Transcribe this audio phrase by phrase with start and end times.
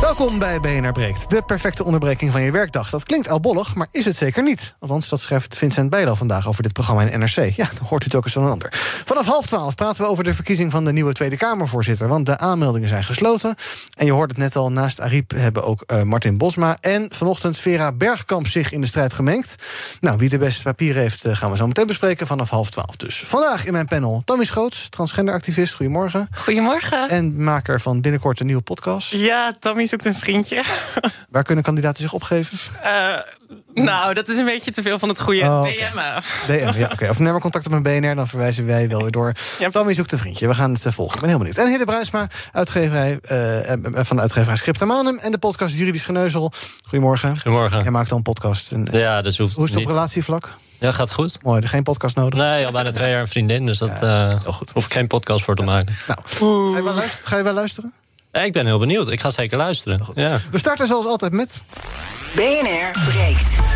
[0.00, 2.90] Welkom bij BNR Breekt, de perfecte onderbreking van je werkdag.
[2.90, 4.74] Dat klinkt albollig, maar is het zeker niet.
[4.78, 7.56] Althans, dat schrijft Vincent Bijlo vandaag over dit programma in NRC.
[7.56, 8.68] Ja, dan hoort u het ook eens van een ander.
[9.04, 12.08] Vanaf half twaalf praten we over de verkiezing van de nieuwe Tweede Kamervoorzitter.
[12.08, 13.54] Want de aanmeldingen zijn gesloten.
[13.94, 16.76] En je hoort het net al, naast Ariep hebben ook uh, Martin Bosma...
[16.80, 19.54] en vanochtend Vera Bergkamp zich in de strijd gemengd.
[20.00, 22.96] Nou, wie de beste papier heeft, uh, gaan we zo meteen bespreken vanaf half twaalf.
[22.96, 25.74] Dus vandaag in mijn panel Tommy Schoots, transgenderactivist.
[25.74, 26.28] Goedemorgen.
[26.34, 27.08] Goedemorgen.
[27.08, 29.12] En maker van binnenkort een nieuwe podcast.
[29.12, 30.62] Ja, Tommy zoekt een vriendje.
[31.30, 32.58] Waar kunnen kandidaten zich opgeven?
[32.84, 35.40] Uh, nou, dat is een beetje te veel van het goede.
[35.40, 35.68] Oh, DM.
[36.46, 36.92] DM, ja, oké.
[36.92, 37.08] Okay.
[37.08, 39.32] Of neem maar contact op mijn BNR, dan verwijzen wij wel weer door.
[39.58, 40.48] Ja, Tommy zoekt een vriendje.
[40.48, 41.14] We gaan het uh, volgen.
[41.14, 41.56] Ik ben heel benieuwd.
[41.56, 45.18] En Hidde Bruisma, uitgeverij, uh, van de uitgeverij Scriptamanum...
[45.18, 46.52] en de podcast Juridisch Geneuzel.
[46.84, 47.34] Goedemorgen.
[47.34, 47.82] Goedemorgen.
[47.82, 48.72] Jij maakt al een podcast.
[48.72, 49.88] En, ja, dus hoeft Hoe is het niet.
[49.88, 50.52] op relatievlak?
[50.78, 51.38] Ja, gaat goed.
[51.42, 52.38] Mooi, geen podcast nodig?
[52.38, 54.70] Nee, al bijna twee jaar een vriendin, dus dat ja, uh, goed.
[54.70, 55.96] hoef ik geen podcast voor te maken.
[56.06, 57.26] Nou, ga je, wel luisteren?
[57.28, 57.92] Ga je wel luisteren?
[58.32, 59.10] Ja, ik ben heel benieuwd.
[59.10, 60.00] Ik ga zeker luisteren.
[60.14, 60.38] Ja.
[60.50, 61.62] We starten zoals altijd met...
[62.34, 63.69] BNR breekt.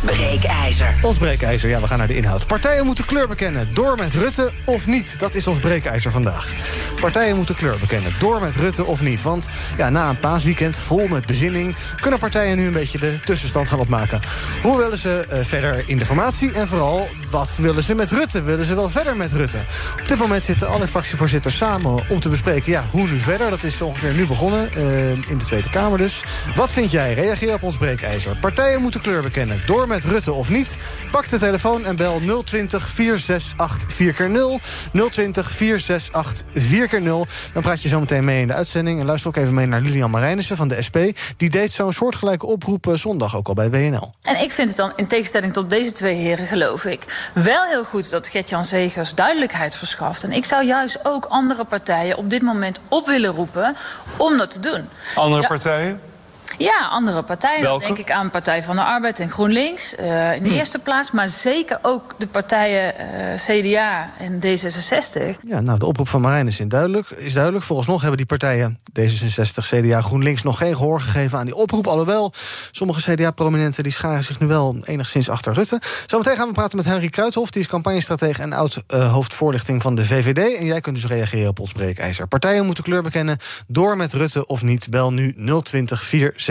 [0.00, 0.94] Breekijzer.
[1.02, 2.46] Ons breekijzer, ja, we gaan naar de inhoud.
[2.46, 3.68] Partijen moeten kleur bekennen.
[3.74, 5.18] Door met Rutte of niet?
[5.18, 6.52] Dat is ons breekijzer vandaag.
[7.00, 8.12] Partijen moeten kleur bekennen.
[8.18, 9.22] Door met Rutte of niet?
[9.22, 11.76] Want ja, na een paasweekend vol met bezinning...
[12.00, 14.20] kunnen partijen nu een beetje de tussenstand gaan opmaken.
[14.62, 16.52] Hoe willen ze uh, verder in de formatie?
[16.52, 18.42] En vooral, wat willen ze met Rutte?
[18.42, 19.58] Willen ze wel verder met Rutte?
[20.00, 22.72] Op dit moment zitten alle fractievoorzitters samen om te bespreken...
[22.72, 23.50] ja, hoe nu verder?
[23.50, 26.22] Dat is ongeveer nu begonnen, uh, in de Tweede Kamer dus.
[26.56, 27.14] Wat vind jij?
[27.14, 28.36] Reageer op ons breekijzer.
[28.36, 29.62] Partijen moeten kleur bekennen.
[29.66, 30.76] Door met Rutte of niet?
[31.10, 34.64] Pak de telefoon en bel 020 468 4x0.
[35.10, 37.52] 020 468 4x0.
[37.52, 39.00] Dan praat je zo meteen mee in de uitzending.
[39.00, 40.98] En luister ook even mee naar Lilian Marijnissen van de SP.
[41.36, 44.12] Die deed zo'n soortgelijke oproep uh, zondag ook al bij WNL.
[44.22, 47.30] En ik vind het dan, in tegenstelling tot deze twee heren, geloof ik...
[47.34, 50.24] wel heel goed dat Gert-Jan Zegers duidelijkheid verschaft.
[50.24, 53.76] En ik zou juist ook andere partijen op dit moment op willen roepen...
[54.16, 54.88] om dat te doen.
[55.14, 55.48] Andere ja.
[55.48, 56.00] partijen?
[56.58, 57.62] Ja, andere partijen.
[57.62, 57.86] Welke?
[57.86, 60.54] Dan denk ik aan Partij van de Arbeid en GroenLinks uh, in de Hm.
[60.54, 61.10] eerste plaats.
[61.10, 65.40] Maar zeker ook de partijen uh, CDA en D66.
[65.42, 67.64] Ja, nou, de oproep van Marijn is, duidelijk, is duidelijk.
[67.64, 70.42] Vooralsnog hebben die partijen D66, CDA, GroenLinks...
[70.42, 71.86] nog geen gehoor gegeven aan die oproep.
[71.86, 72.32] Alhoewel,
[72.70, 75.80] sommige CDA-prominenten die scharen zich nu wel enigszins achter Rutte.
[76.06, 77.50] Zometeen gaan we praten met Henry Kruithof.
[77.50, 80.56] Die is campagnestratege en oud-hoofdvoorlichting van de VVD.
[80.58, 82.26] En jij kunt dus reageren op ons breekijzer.
[82.26, 83.36] Partijen moeten kleur bekennen.
[83.66, 84.90] Door met Rutte of niet.
[84.90, 86.47] Bel nu 020 4 6, 8,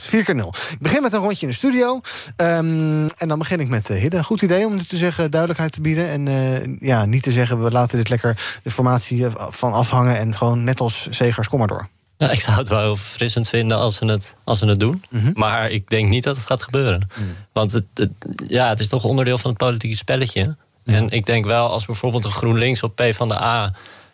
[0.00, 0.54] 4 keer 0.
[0.70, 2.00] Ik begin met een rondje in de studio.
[2.36, 4.24] Um, en dan begin ik met uh, Hidde.
[4.24, 6.08] Goed idee om te zeggen duidelijkheid te bieden.
[6.08, 10.18] En uh, ja, niet te zeggen, we laten dit lekker de formatie van afhangen.
[10.18, 11.88] En gewoon net als Zegers, kom maar door.
[12.18, 15.02] Ik zou het wel heel verfrissend vinden als ze het, als ze het doen.
[15.08, 15.30] Mhm.
[15.34, 17.08] Maar ik denk niet dat het gaat gebeuren.
[17.52, 18.10] Want het, het,
[18.46, 20.56] ja, het is toch onderdeel van het politieke spelletje.
[20.84, 23.72] En ik denk wel, als bijvoorbeeld een GroenLinks op P van de A...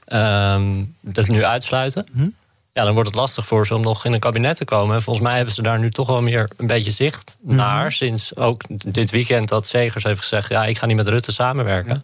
[0.08, 2.06] Um, dat nu uitsluiten...
[2.12, 2.28] Mhm.
[2.76, 4.97] Ja, dan wordt het lastig voor ze om nog in een kabinet te komen.
[4.97, 7.56] En volgens mij hebben ze daar nu toch wel meer een beetje zicht Mhm.
[7.56, 7.92] naar.
[7.92, 10.48] Sinds ook dit weekend dat Zegers heeft gezegd...
[10.48, 12.03] ja, ik ga niet met Rutte samenwerken.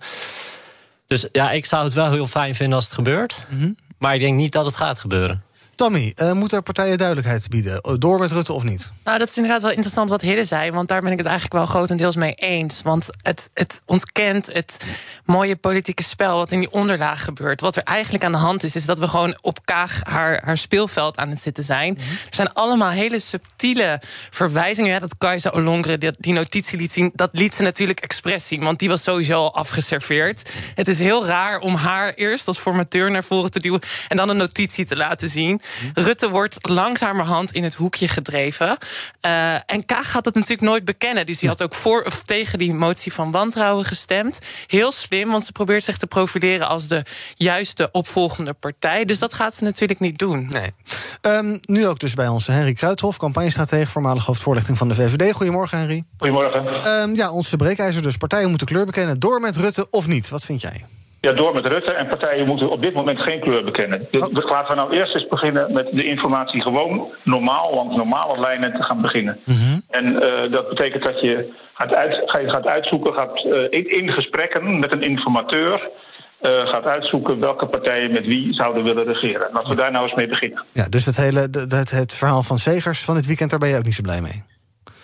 [1.07, 3.47] Dus ja, ik zou het wel heel fijn vinden als het gebeurt.
[3.49, 3.71] Mhm.
[3.99, 5.43] Maar ik denk niet dat het gaat gebeuren.
[5.83, 7.99] Tommy, uh, moeten partijen duidelijkheid bieden?
[7.99, 8.91] Door met Rutte of niet?
[9.05, 10.71] Nou, dat is inderdaad wel interessant wat Hidde zei.
[10.71, 12.83] Want daar ben ik het eigenlijk wel grotendeels mee eens.
[12.83, 14.77] Want het, het ontkent het
[15.25, 17.61] mooie politieke spel wat in die onderlaag gebeurt.
[17.61, 20.57] Wat er eigenlijk aan de hand is, is dat we gewoon op Kaag haar, haar
[20.57, 21.99] speelveld aan het zitten zijn.
[21.99, 24.01] Er zijn allemaal hele subtiele
[24.31, 24.91] verwijzingen.
[24.91, 28.63] Ja, dat Kajsa Olongre die, die notitie liet zien, dat liet ze natuurlijk expres zien.
[28.63, 30.51] Want die was sowieso al afgeserveerd.
[30.75, 34.29] Het is heel raar om haar eerst als formateur naar voren te duwen en dan
[34.29, 35.61] een notitie te laten zien.
[35.95, 38.77] Rutte wordt langzamerhand in het hoekje gedreven.
[39.27, 41.27] Uh, en Kaag gaat dat natuurlijk nooit bekennen.
[41.27, 44.39] Dus die had ook voor of tegen die motie van wantrouwen gestemd.
[44.67, 47.05] Heel slim, want ze probeert zich te profileren als de
[47.35, 49.05] juiste opvolgende partij.
[49.05, 50.49] Dus dat gaat ze natuurlijk niet doen.
[50.51, 50.71] Nee.
[51.21, 55.33] Um, nu ook dus bij ons Henry Kruithof, campagnestratege, voormalig hoofdvoorlichting van de VVD.
[55.35, 56.05] Goedemorgen, Henry.
[56.19, 56.89] Goedemorgen.
[56.89, 58.17] Um, ja, onze breekijzer dus.
[58.17, 59.21] Partijen moeten kleur bekennen.
[59.21, 60.29] Door met Rutte of niet?
[60.29, 60.85] Wat vind jij?
[61.25, 61.93] Ja, door met Rutte.
[61.93, 64.07] En partijen moeten op dit moment geen kleur bekennen.
[64.11, 64.51] Dus Oh.
[64.51, 68.83] laten we nou eerst eens beginnen met de informatie gewoon normaal, langs normale lijnen te
[68.83, 69.39] gaan beginnen.
[69.45, 69.79] Mhm.
[69.89, 74.79] En uh, dat betekent dat je gaat, uit, gaat uitzoeken, gaat uh, in, in gesprekken
[74.79, 75.91] met een informateur.
[76.41, 79.47] eh, gaat uitzoeken welke partijen met wie zouden willen regeren.
[79.47, 80.65] En laten we daar nou eens mee beginnen.
[80.73, 83.77] Ja, dus het, hele, het, het verhaal van Segers van dit weekend, daar ben je
[83.77, 84.43] ook niet zo blij mee?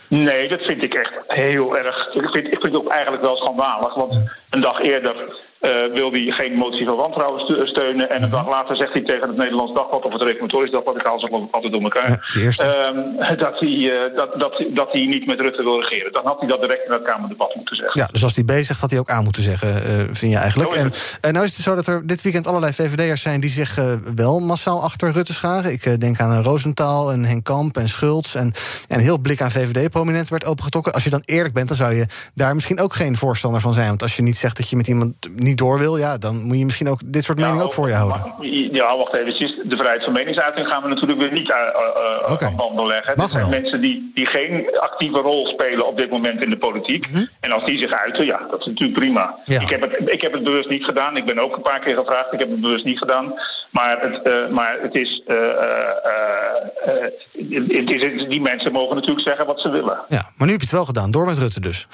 [0.09, 2.15] Nee, dat vind ik echt heel erg.
[2.15, 3.95] Ik vind, ik vind het ook eigenlijk wel schandalig.
[3.95, 8.11] Want een dag eerder uh, wil hij geen motie van wantrouwen steunen.
[8.11, 11.07] En een dag later zegt hij tegen het Nederlands Dagblad of het Reformatorisch Dagblad, ik
[11.07, 15.27] haal ze altijd door elkaar, ja, uh, dat, hij, uh, dat, dat, dat hij niet
[15.27, 16.13] met Rutte wil regeren.
[16.13, 18.01] Dan had hij dat direct in het Kamerdebat moeten zeggen.
[18.01, 20.73] Ja, dus als hij bezig had hij ook aan moeten zeggen, uh, vind je eigenlijk.
[20.73, 23.79] En, en nou is het zo dat er dit weekend allerlei VVD'ers zijn die zich
[24.15, 25.73] wel massaal achter Rutte scharen.
[25.73, 28.35] Ik denk aan Roosentaal en Henk Kamp en Schultz.
[28.35, 28.53] En,
[28.89, 30.93] en heel blik aan VVD-prominenten werd opengetrokken.
[30.93, 33.89] Als je dan eerlijk bent, dan zou je daar misschien ook geen voorstander van zijn.
[33.89, 36.59] Want als je niet zegt dat je met iemand niet door wil, ja, dan moet
[36.59, 38.35] je misschien ook dit soort ja, meningen ook voor je houden.
[38.73, 39.69] Ja, wacht even.
[39.69, 41.57] De vrijheid van meningsuiting gaan we natuurlijk weer niet uh,
[42.27, 42.55] uh, okay.
[42.55, 43.17] banden leggen.
[43.17, 47.09] Er zijn mensen die, die geen actieve rol spelen op dit moment in de politiek.
[47.09, 47.29] Mm-hmm.
[47.41, 49.39] En als die zich uiten, ja, dat is natuurlijk prima.
[49.45, 49.61] Ja.
[49.61, 51.17] Ik, heb het, ik heb het bewust niet gedaan.
[51.17, 52.33] Ik ben ook een paar keer gevraagd.
[52.33, 53.35] Ik heb het bewust niet gedaan.
[53.71, 55.23] Maar het, uh, maar het is.
[57.79, 59.99] Het is die mensen mogen natuurlijk zeggen wat ze willen.
[60.09, 61.87] Ja, maar nu heb je het wel gedaan, door met Rutte dus.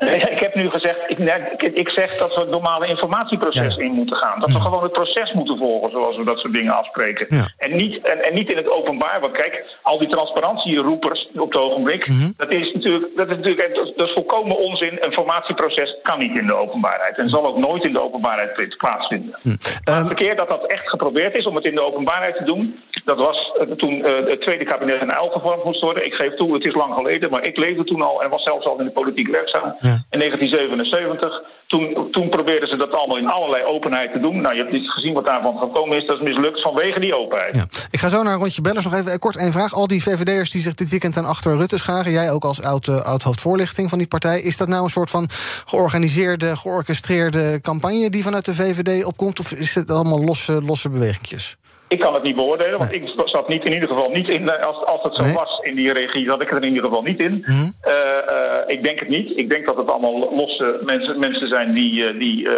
[0.00, 4.40] Ik heb nu gezegd, ik, ik zeg dat we het normale informatieproces in moeten gaan.
[4.40, 7.26] Dat we gewoon het proces moeten volgen zoals we dat soort dingen afspreken.
[7.56, 9.20] En, niet, en, en, niet in het openbaar.
[9.20, 12.30] Want kijk, al die transparantieroepers op het ogenblik, mhm.
[12.36, 14.92] dat, is natuurlijk, dat, is natuurlijk dat, is volkomen onzin.
[14.92, 17.18] Een informatieproces kan niet in de openbaarheid.
[17.18, 19.38] En zal ook nooit in de openbaarheid plaatsvinden.
[19.42, 19.56] Mm.
[19.84, 22.80] De um, keer dat dat echt geprobeerd is om het in de openbaarheid te doen,
[23.04, 26.04] dat was uh, toen uh, het tweede kabinet in uil gevormd moest worden.
[26.04, 28.66] Ik geef toe, het is lang geleden, maar ik leefde toen al en was zelfs
[28.66, 29.76] al in de politiek werkzaam.
[30.10, 31.42] In 1977.
[31.66, 34.40] Toen, toen probeerden ze dat allemaal in allerlei openheid te doen.
[34.40, 36.06] Nou, je hebt niet gezien wat daarvan gekomen is.
[36.06, 37.54] Dat is mislukt vanwege die openheid.
[37.54, 37.66] Ja.
[37.90, 38.82] Ik ga zo naar een rondje bellen.
[38.82, 39.74] Nog even kort één vraag.
[39.74, 42.12] Al die VVD'ers die zich dit weekend aan achter Rutte scharen...
[42.12, 44.40] jij ook als oud, uh, oud hoofdvoorlichting van die partij...
[44.40, 45.28] is dat nou een soort van
[45.64, 48.10] georganiseerde, georchestreerde campagne...
[48.10, 49.40] die vanuit de VVD opkomt?
[49.40, 51.56] Of is het allemaal losse, losse bewegingjes?
[51.90, 54.48] Ik kan het niet beoordelen, want ik zat niet, in ieder geval niet in.
[54.48, 57.02] Eh, als, als het zo was in die regie, zat ik er in ieder geval
[57.02, 57.32] niet in.
[57.32, 57.74] Mm -hmm.
[57.84, 57.92] uh,
[58.28, 59.36] uh, ik denk het niet.
[59.36, 62.48] Ik denk dat het allemaal losse mensen, mensen zijn die, die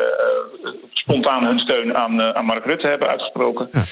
[0.93, 3.69] spontaan hun steun aan, aan Mark Rutte hebben uitgesproken.
[3.73, 3.82] Ja.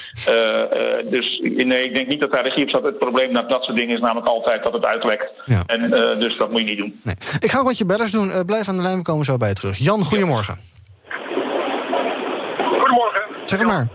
[1.10, 2.82] dus nee, ik denk niet dat daar regie op zat.
[2.82, 5.32] Het probleem met dat soort dingen is namelijk altijd dat het uitlekt.
[5.44, 5.62] Ja.
[5.66, 5.90] En,
[6.20, 7.00] dus dat moet je niet doen.
[7.04, 7.14] Nee.
[7.38, 8.32] Ik ga wat je bellers doen.
[8.46, 9.78] blijf aan de lijn, we komen zo bij je terug.
[9.78, 10.58] Jan, goedemorgen.
[12.56, 13.22] Goedemorgen.
[13.44, 13.88] Zeg het maar.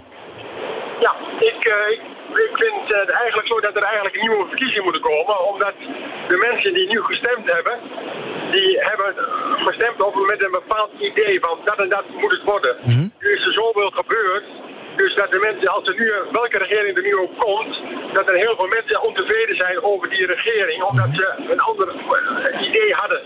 [1.40, 2.02] Ik, uh, ik,
[2.34, 5.46] ik, vind het eigenlijk zo dat er eigenlijk nieuwe verkiezingen moeten komen.
[5.52, 5.74] Omdat
[6.28, 7.80] de mensen die nu gestemd hebben,
[8.52, 9.16] die hebben
[9.68, 12.76] gestemd over met een bepaald idee van dat en dat moet het worden.
[12.82, 13.12] Mm -hmm.
[13.20, 14.44] Nu is er zoveel gebeurd.
[14.96, 17.82] Dus dat de mensen, als er nu, welke regering er nu ook komt,
[18.14, 22.68] dat er heel veel mensen ontevreden zijn over die regering, omdat ze een ander uh,
[22.68, 23.22] idee hadden.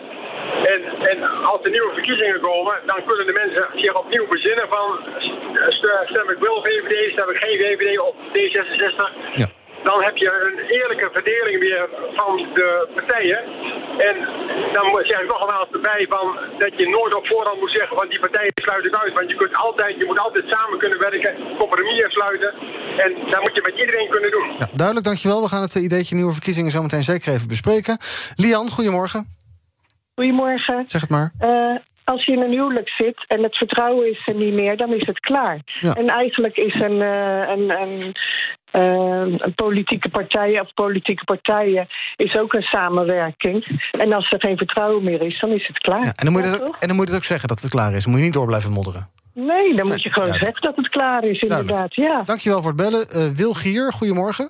[0.74, 0.81] En,
[1.12, 4.88] en als er nieuwe verkiezingen komen, dan kunnen de mensen zich opnieuw bezinnen van
[6.10, 9.01] stem ik wel VVD, stem ik geen VVD of D66.
[9.34, 9.48] Ja.
[9.84, 13.40] Dan heb je een eerlijke verdeling weer van de partijen.
[13.98, 14.16] En
[14.74, 16.25] dan zeg ik nog nogmaals erbij van
[16.57, 19.13] dat je nooit op voorhand moet zeggen van die partijen sluit ik uit.
[19.13, 22.54] Want je, kunt altijd, je moet altijd samen kunnen werken, compromissen sluiten.
[22.98, 24.48] En dat moet je met iedereen kunnen doen.
[24.57, 25.42] Ja, duidelijk, dankjewel.
[25.42, 27.98] We gaan het ideetje nieuwe verkiezingen zo meteen zeker even bespreken.
[28.36, 29.38] Lian, goedemorgen.
[30.19, 30.83] Goedemorgen.
[30.88, 31.31] Zeg het maar.
[31.42, 34.94] Uh, als je in een huwelijk zit en het vertrouwen is er niet meer, dan
[34.94, 35.62] is het klaar.
[35.80, 35.94] Ja.
[35.94, 38.16] En eigenlijk is een, uh, een, een,
[38.74, 43.82] uh, een, politieke partij of politieke partijen is ook een samenwerking.
[43.91, 46.03] En als er geen vertrouwen meer is, dan is het klaar.
[46.03, 47.72] Ja, en, dan moet je dat, en dan moet je het ook zeggen dat het
[47.72, 48.03] klaar is.
[48.03, 49.10] Dan moet je niet door blijven modderen.
[49.34, 51.96] Nee, dan moet je gewoon zeggen dat het klaar is, inderdaad.
[51.96, 52.22] Ja.
[52.25, 53.36] Dankjewel voor het bellen.
[53.36, 54.50] Wil Gier, goedemorgen.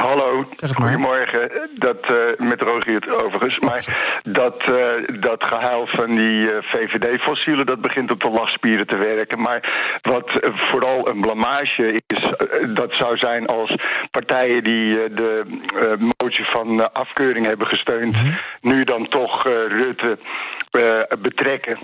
[0.00, 1.50] Hallo, goedemorgen.
[1.78, 3.58] Dat, uh, met Rogier overigens.
[3.58, 7.66] Maar dat, uh, dat gehuil van die uh, VVD-fossielen...
[7.66, 9.40] dat begint op de lachspieren te werken.
[9.40, 9.60] Maar
[10.02, 12.32] wat vooral een blamage is...
[12.74, 13.74] dat zou zijn als
[14.10, 15.60] partijen die de
[16.16, 18.16] motie van afkeuring hebben gesteund...
[18.16, 18.38] Mm -hmm.
[18.60, 20.18] nu dan toch Rutte
[21.18, 21.78] betrekken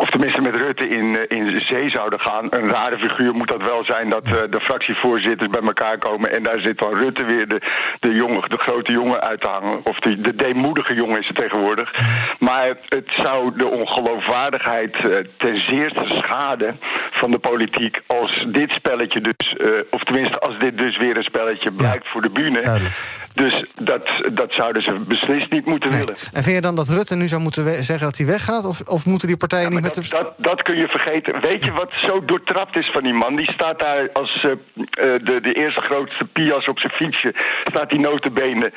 [0.00, 2.46] of tenminste met Rutte in, eh, in zee zouden gaan.
[2.50, 6.32] Een rare figuur moet dat wel zijn dat uh, de fractievoorzitters bij elkaar komen...
[6.32, 7.60] en daar zit dan Rutte weer de,
[8.00, 9.80] de, jongen, de grote jongen uit te hangen.
[9.84, 11.92] Of die, de deemoedige jongen is het tegenwoordig.
[12.38, 18.00] Maar het zou de ongeloofwaardigheid uh, ten zeerste schaden van de politiek...
[18.06, 19.56] als dit spelletje dus,
[19.90, 22.10] of tenminste als dit dus weer een spelletje blijkt ja.
[22.10, 22.90] voor de bühne.
[23.34, 25.98] Dus dat, dat zouden ze beslist niet moeten nee.
[25.98, 26.14] willen.
[26.32, 28.64] En vind je dan dat Rutte nu zou moeten zeggen dat hij weggaat?
[28.64, 31.40] Of, of moeten die partijen ja, niet met dat, dat, dat, kun je vergeten.
[31.40, 33.36] Weet je wat zo doortrapt is van die man?
[33.36, 34.52] Die staat daar als uh,
[34.98, 37.34] de, de eerste grootste pias op zijn fietsje.
[37.64, 38.72] Staat die notenbenen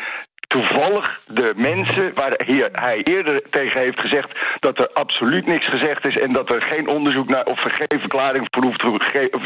[0.51, 2.33] toevallig de mensen waar
[2.71, 4.29] hij eerder tegen heeft gezegd
[4.59, 7.99] dat er absoluut niks gezegd is en dat er geen onderzoek naar of er geen
[7.99, 8.81] verklaring voor hoeft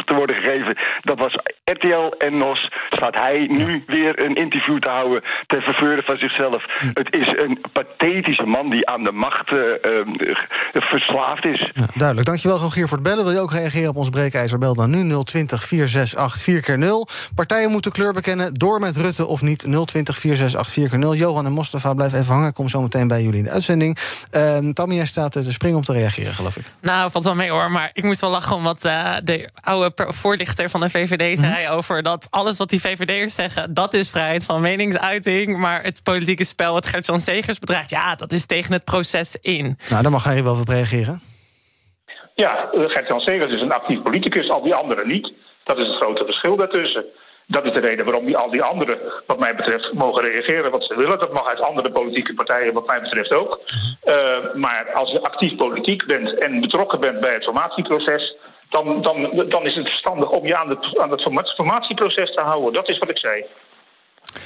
[0.07, 0.77] te worden gegeven.
[1.01, 2.71] Dat was RTL en NOS.
[2.89, 6.65] Staat hij nu weer een interview te houden ter verveuren van zichzelf.
[6.93, 10.05] Het is een pathetische man die aan de macht uh, uh,
[10.73, 11.71] verslaafd is.
[11.73, 12.27] Ja, duidelijk.
[12.27, 13.23] Dankjewel, Rogier, voor het bellen.
[13.23, 14.57] Wil je ook reageren op ons breekijzer?
[14.57, 18.53] Bel dan nu 020 468 4 keer 0 Partijen moeten kleur bekennen.
[18.53, 19.59] Door met Rutte of niet.
[19.59, 22.47] 020 468 4 keer 0 Johan en Mostafa, blijf even hangen.
[22.47, 23.97] Ik kom zo meteen bij jullie in de uitzending.
[24.31, 26.65] Uh, Tammy, jij staat te springen om te reageren, geloof ik.
[26.81, 27.71] Nou, valt wel mee hoor.
[27.71, 31.63] Maar ik moest wel lachen om wat uh, de oude voorlichter van de VVD zei...
[31.63, 31.73] Mhm.
[31.73, 33.73] over dat alles wat die VVD'ers zeggen...
[33.73, 35.57] dat is vrijheid van meningsuiting.
[35.57, 37.89] Maar het politieke spel wat Gert-Jan Segers bedreigt...
[37.89, 39.77] ja, dat is tegen het proces in.
[39.89, 41.21] Nou, daar mag hij wel op reageren.
[42.35, 45.33] Ja, Gert-Jan Segers is een actief politicus, al die anderen niet.
[45.63, 47.05] Dat is het grote verschil daartussen.
[47.47, 50.83] Dat is de reden waarom die, al die anderen, wat mij betreft, mogen reageren wat
[50.83, 51.19] ze willen.
[51.19, 53.59] Dat mag uit andere politieke partijen, wat mij betreft ook.
[54.05, 58.35] Uh, maar als je actief politiek bent en betrokken bent bij het formatieproces.
[58.69, 61.21] Dan, dan, dan is het verstandig om je aan het, aan het
[61.55, 62.73] formatieproces te houden.
[62.73, 63.45] Dat is wat ik zei.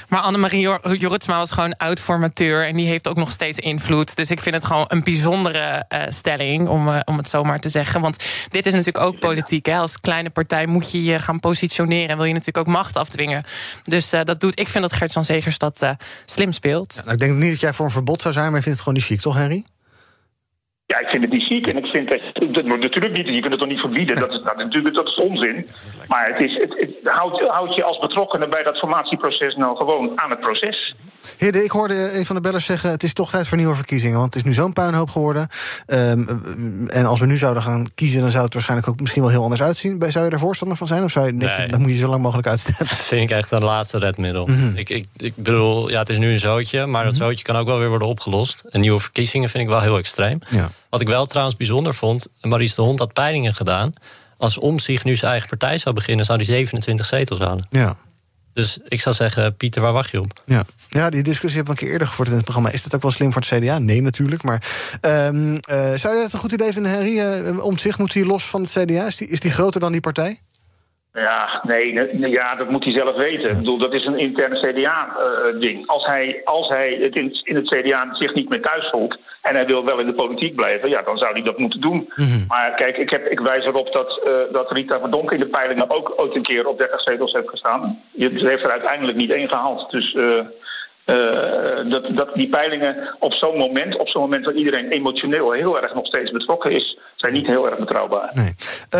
[0.08, 2.66] Maar Annemarie Jorritsma was gewoon oud-formateur...
[2.66, 4.16] en die heeft ook nog steeds invloed.
[4.16, 7.60] Dus ik vind het gewoon een bijzondere uh, stelling, om, uh, om het zo maar
[7.60, 8.00] te zeggen.
[8.00, 9.66] Want dit is natuurlijk ook politiek.
[9.66, 9.76] Hè?
[9.76, 12.08] Als kleine partij moet je je gaan positioneren...
[12.08, 13.44] en wil je natuurlijk ook macht afdwingen.
[13.82, 15.86] Dus uh, dat doet, ik vind dat Gert-Jan Zegers dat
[16.24, 16.92] slim speelt.
[16.94, 18.46] Ja, nou, ik denk niet dat jij voor een verbod zou zijn...
[18.46, 19.64] maar je vindt het gewoon niet chic, toch, Henry?
[20.90, 23.52] Ja, ik vind het niet ziek en ik vind dat, dat natuurlijk niet, je kunt
[23.52, 25.66] het toch niet verbieden, dat is, dat, natuurlijk, dat is onzin.
[26.08, 30.12] Maar het is, het, het, houd, houd je als betrokkenen bij dat formatieproces nou gewoon
[30.14, 30.94] aan het proces.
[31.38, 32.90] Hidde, ik hoorde een van de bellers zeggen...
[32.90, 34.18] het is toch tijd voor nieuwe verkiezingen.
[34.18, 35.48] Want het is nu zo'n puinhoop geworden.
[35.86, 38.20] Um, en als we nu zouden gaan kiezen...
[38.20, 40.02] dan zou het waarschijnlijk ook misschien wel heel anders uitzien.
[40.08, 41.04] Zou je daar voorstander van zijn?
[41.04, 41.68] Of zou je nee.
[41.68, 42.88] dan moet je zo lang mogelijk uitstellen?
[42.88, 44.46] Dat vind ik echt een laatste redmiddel.
[44.46, 46.86] Mm ik, ik, ik bedoel, ja, het is nu een zootje...
[46.86, 47.22] maar dat mhm.
[47.22, 48.64] zootje kan ook wel weer worden opgelost.
[48.70, 50.38] En nieuwe verkiezingen vind ik wel heel extreem.
[50.48, 50.68] Ja.
[50.90, 52.28] Wat ik wel trouwens bijzonder vond...
[52.40, 53.92] Maries de Hond had peilingen gedaan...
[54.36, 56.24] als Omtzigt nu zijn eigen partij zou beginnen...
[56.24, 57.66] zou die 27 zetels halen.
[57.70, 57.96] Ja.
[58.52, 60.42] Dus ik zou zeggen, Pieter, waar wacht je op?
[60.46, 62.70] Ja, ja die discussie heb ik een keer eerder gevoerd in het programma.
[62.70, 63.78] Is dat ook wel slim voor het CDA?
[63.78, 64.42] Nee, natuurlijk.
[64.42, 64.62] Maar
[65.00, 65.60] um, uh,
[65.94, 67.18] zou je het een goed idee vinden, Henry?
[67.18, 69.06] Uh, om zich moet hij los van het CDA?
[69.06, 70.38] Is die, is die groter dan die partij?
[71.12, 73.50] Ja, nee, ja, dat moet hij zelf weten.
[73.50, 75.80] Ik bedoel, dat is een interne CDA-ding.
[75.80, 79.18] Eh, als hij, als hij het in, in, het CDA zich niet meer thuis voelt
[79.42, 82.12] en hij wil wel in de politiek blijven, ja, dan zou hij dat moeten doen.
[82.14, 82.46] Mhm.
[82.48, 85.90] Maar kijk, ik, heb, ik wijs erop dat, uh, dat Rita Verdonk in de peilingen
[85.90, 88.02] ook ooit een keer op 30 zetels heeft gestaan.
[88.18, 89.90] Ze heeft er uiteindelijk niet één gehaald.
[89.90, 90.14] Dus.
[90.14, 90.40] Uh,
[91.06, 95.82] uh, dat, dat die peilingen op zo'n moment, op zo'n moment dat iedereen emotioneel heel
[95.82, 98.30] erg nog steeds betrokken is, zijn niet heel erg betrouwbaar.
[98.32, 98.54] Nee.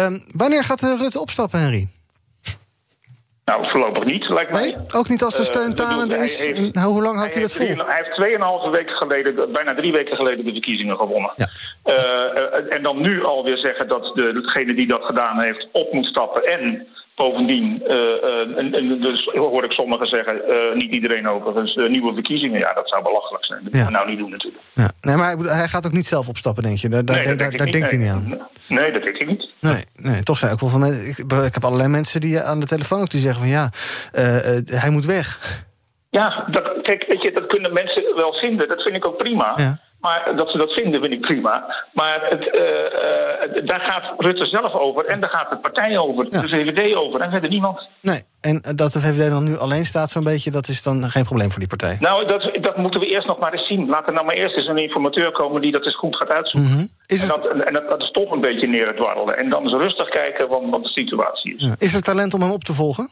[0.04, 1.88] Um, wanneer gaat Rutte opstappen, Henry?
[3.50, 4.62] Nou, voorlopig niet, lijkt mij.
[4.62, 6.44] Nee, ook niet als de steun talende is?
[6.44, 7.66] Heeft, hoe lang houdt hij, dat vol?
[7.66, 11.32] Hij heeft tweeënhalve weken geleden, bijna drie weken geleden, de verkiezingen gewonnen.
[11.36, 11.48] Ja.
[11.84, 16.06] Uh, en dan nu alweer zeggen dat de, degene die dat gedaan heeft op moet
[16.06, 16.86] stappen en
[17.20, 17.82] Bovendien,
[18.56, 22.58] en, en, dus hoor ik sommigen zeggen, uh, niet iedereen overigens, nieuwe verkiezingen.
[22.58, 23.60] Ja, dat zou belachelijk zijn.
[23.64, 23.84] Dat ja.
[23.84, 24.62] we nou niet doen natuurlijk.
[24.74, 24.90] Ja.
[25.00, 26.88] Nee, maar hij gaat ook niet zelf opstappen, denk je?
[26.88, 28.48] Daar, nee, daar, daar, daar denkt hij niet aan.
[28.68, 29.54] Nee, dat denk ik niet.
[29.60, 32.66] Nee, nee toch zijn ook wel van ik, ik heb allerlei mensen die aan de
[32.66, 33.70] telefoon ook die zeggen van ja,
[34.64, 35.58] hij moet weg.
[36.10, 38.68] Ja, dat, kijk, weet je, dat kunnen mensen wel vinden.
[38.68, 39.52] Dat vind ik ook prima.
[39.56, 39.80] Ja.
[40.00, 41.84] Maar dat ze dat vinden, vind ik prima.
[41.92, 42.60] Maar het, uh,
[43.60, 47.20] uh, daar gaat Rutte zelf over en daar gaat de partij over, de VVD over
[47.20, 47.88] en verder niemand.
[48.00, 51.24] Nee, en dat de VVD dan nu alleen staat zo'n beetje, dat is dan geen
[51.24, 51.96] probleem voor die partij?
[52.00, 53.88] Nou, dat, dat moeten we eerst nog maar eens zien.
[53.88, 56.70] Laat er nou maar eerst eens een informateur komen die dat eens goed gaat uitzoeken.
[56.70, 57.30] Mm is het...
[57.30, 59.38] en, dat, en dat, dat, is toch een beetje neer het dwarrelen.
[59.38, 61.64] En dan eens rustig kijken wat, wat de situatie is.
[61.64, 61.74] Ja.
[61.78, 63.08] Is er talent om hem op te volgen?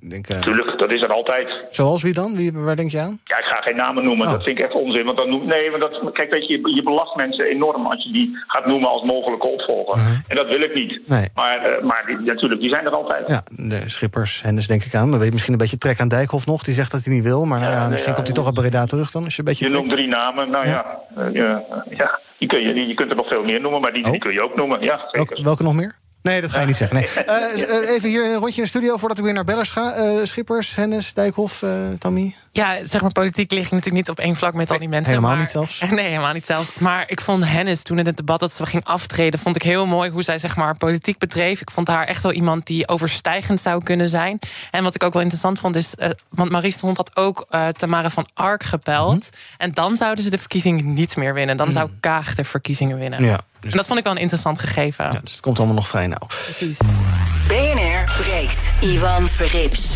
[0.00, 0.38] Denk, uh...
[0.38, 1.66] Tuurlijk, dat is er altijd.
[1.68, 2.36] Zoals wie dan?
[2.36, 3.20] Wie, waar denk je aan?
[3.24, 4.26] Ja, ik ga geen namen noemen.
[4.26, 4.32] Oh.
[4.32, 5.04] Dat vind ik echt onzin.
[5.04, 8.12] Want dan noem, nee, want dat, kijk, weet je, je belast mensen enorm als je
[8.12, 9.96] die gaat noemen als mogelijke opvolger.
[9.96, 10.16] Uh-huh.
[10.28, 11.00] En dat wil ik niet.
[11.06, 11.28] Nee.
[11.34, 13.28] Maar, uh, maar die, natuurlijk, die zijn er altijd.
[13.28, 15.10] Ja, de Schippers, Hennis denk ik aan.
[15.10, 16.62] Maar weet misschien een beetje trek aan Dijkhoff nog.
[16.62, 17.44] Die zegt dat hij niet wil.
[17.44, 19.24] Maar ja, ja, misschien komt hij toch op Breda terug dan.
[19.24, 20.50] Als je een beetje je noemt drie namen.
[20.50, 21.00] Nou ja,
[21.32, 22.20] ja, ja.
[22.38, 24.18] Die kun je, die, je kunt er nog veel meer noemen, maar die, die oh.
[24.18, 24.82] kun je ook noemen.
[24.82, 26.00] Ja, welke, welke nog meer?
[26.22, 26.96] Nee, dat ga je niet zeggen.
[26.96, 27.26] Nee.
[27.26, 29.96] Uh, even hier een rondje in de studio voordat ik weer naar bellers ga.
[29.96, 32.34] Uh, Schippers, Hennis, Dijkhoff, uh, Tammy.
[32.52, 35.14] Ja, zeg maar, politiek ligt natuurlijk niet op één vlak met al die mensen.
[35.14, 35.80] Helemaal niet zelfs.
[35.90, 36.74] Nee, helemaal niet zelfs.
[36.74, 39.40] Maar ik vond Hennis toen in het debat dat ze ging aftreden...
[39.40, 41.60] vond ik heel mooi hoe zij zeg maar politiek bedreef.
[41.60, 44.38] Ik vond haar echt wel iemand die overstijgend zou kunnen zijn.
[44.70, 45.94] En wat ik ook wel interessant vond is...
[45.98, 49.18] Uh, want Maries de Hond had ook uh, Tamara van Ark gepeld.
[49.18, 49.30] Mhm.
[49.56, 51.56] En dan zouden ze de verkiezingen niet meer winnen.
[51.56, 52.00] Dan zou mhm.
[52.00, 53.24] Kaag de verkiezingen winnen.
[53.24, 53.40] Ja.
[53.62, 55.04] Dus en dat vond ik wel een interessant gegeven.
[55.04, 56.20] Ja, dus het komt allemaal nog vrij nou.
[56.26, 56.78] Precies.
[57.48, 58.58] BNR breekt.
[58.80, 59.94] Ivan Verrips.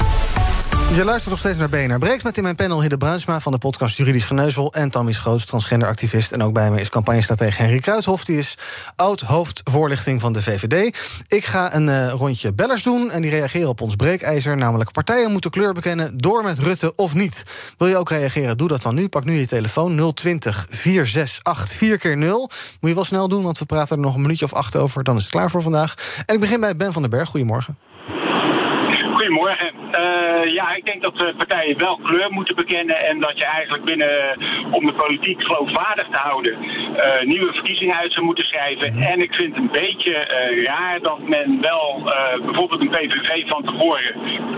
[0.95, 3.59] Je luistert nog steeds naar BNR Breekt met in mijn panel Hidde Bruinsma van de
[3.59, 6.33] podcast Juridisch Geneuzel en Tammy Schoots, transgenderactivist.
[6.33, 8.59] En ook bij me is campagnestratege Henry Kruithof, die is
[8.97, 10.97] oud hoofdvoorlichting van de VVD.
[11.29, 15.33] Ik ga een uh, rondje bellers doen en die reageren op ons breekijzer, namelijk partijen
[15.33, 17.43] moeten kleur bekennen door met Rutte of niet.
[17.79, 18.57] Wil je ook reageren?
[18.57, 19.09] Doe dat dan nu.
[19.09, 22.51] Pak nu je telefoon 020 468 4 keer 0
[22.81, 25.05] Moet je wel snel doen, want we praten er nog een minuutje of acht over.
[25.05, 25.95] Dan is het klaar voor vandaag.
[26.27, 27.29] En ik begin bij Ben van den Berg.
[27.29, 27.86] Goedemorgen.
[29.27, 29.73] Goedemorgen.
[29.75, 34.39] Uh, ja, ik denk dat partijen wel kleur moeten bekennen en dat je eigenlijk binnen,
[34.71, 38.93] om de politiek geloofwaardig te houden, uh, nieuwe verkiezingen uit zou moeten schrijven.
[38.93, 39.03] Mm.
[39.03, 42.03] En ik vind het een beetje uh, raar dat men wel
[42.45, 44.15] bijvoorbeeld een PVV van tevoren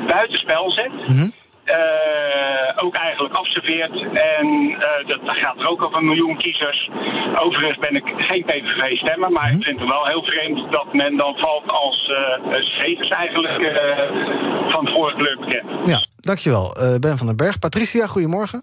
[0.07, 0.93] buitenspel zet.
[0.93, 1.33] Mm -hmm.
[1.69, 4.07] Uh, ook eigenlijk afserveert.
[4.13, 6.91] En uh, dat gaat er ook over een miljoen kiezers.
[7.35, 11.35] Overigens ben ik geen PVV-stemmer, maar ik vind het wel heel vreemd dat men dan
[11.37, 13.63] valt als uh, eigenlijk
[14.69, 15.89] van de vorige kleur bekend.
[15.89, 16.77] Ja, dankjewel.
[17.01, 17.59] ben van den Berg.
[17.59, 18.63] Patricia, goedemorgen.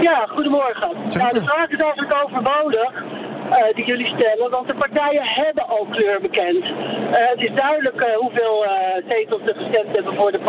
[0.00, 0.88] Ja, goedemorgen.
[1.08, 2.92] Nou, de vraag is eigenlijk overbodig.
[3.48, 6.64] Uh, die jullie stellen, want de partijen hebben al kleur bekend.
[6.64, 6.70] Uh,
[7.10, 8.66] het is duidelijk uh, hoeveel
[9.08, 10.40] zetels ze gestemd hebben voor de,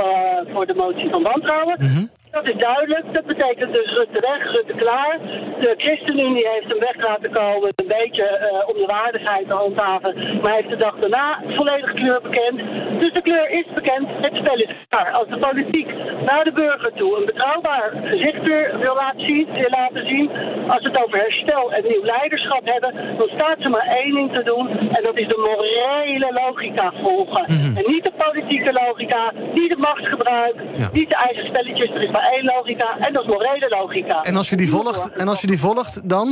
[0.53, 1.75] voor de motie van wantrouwen.
[1.79, 2.09] -hmm.
[2.31, 3.05] Dat is duidelijk.
[3.13, 5.17] Dat betekent dus Rutte weg, Rutte klaar.
[5.59, 10.41] De ChristenUnie heeft hem weg laten komen, een beetje uh, om de waardigheid te handhaven.
[10.41, 12.61] Maar heeft de dag daarna volledig kleur bekend.
[12.99, 15.11] Dus de kleur is bekend, het spel is klaar.
[15.11, 15.87] Als de politiek
[16.25, 20.29] naar de burger toe een betrouwbaar gezicht weer wil laten zien, wil laten zien
[20.67, 24.33] als we het over herstel en nieuw leiderschap hebben, dan staat ze maar één ding
[24.33, 24.67] te doen.
[24.69, 27.43] En dat is de morele logica volgen.
[27.47, 27.77] Mm -hmm.
[27.77, 30.89] En niet de politieke logica, niet het machtsgebruik, ja.
[30.91, 31.89] niet de ijzerspelletjes.
[31.89, 34.21] Er is maar één logica en dat is morele logica.
[34.21, 36.27] En als je die volgt, en als je die volgt dan?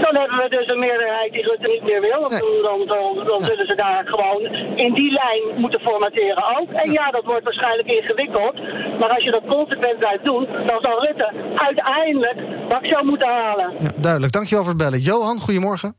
[0.00, 2.20] Dan hebben we dus een meerderheid die Rutte niet meer wil.
[2.28, 2.62] Nee.
[2.62, 3.44] Dan, dan, dan ja.
[3.44, 4.40] zullen ze daar gewoon
[4.76, 6.70] in die lijn moeten formateren ook.
[6.70, 8.54] En ja, dat wordt waarschijnlijk ingewikkeld.
[8.98, 13.72] Maar als je dat consequent blijft doen, dan zal Rutte uiteindelijk Baxo moeten halen.
[13.78, 14.32] Ja, duidelijk.
[14.32, 15.00] Dankjewel voor het bellen.
[15.00, 15.94] Johan, goedemorgen.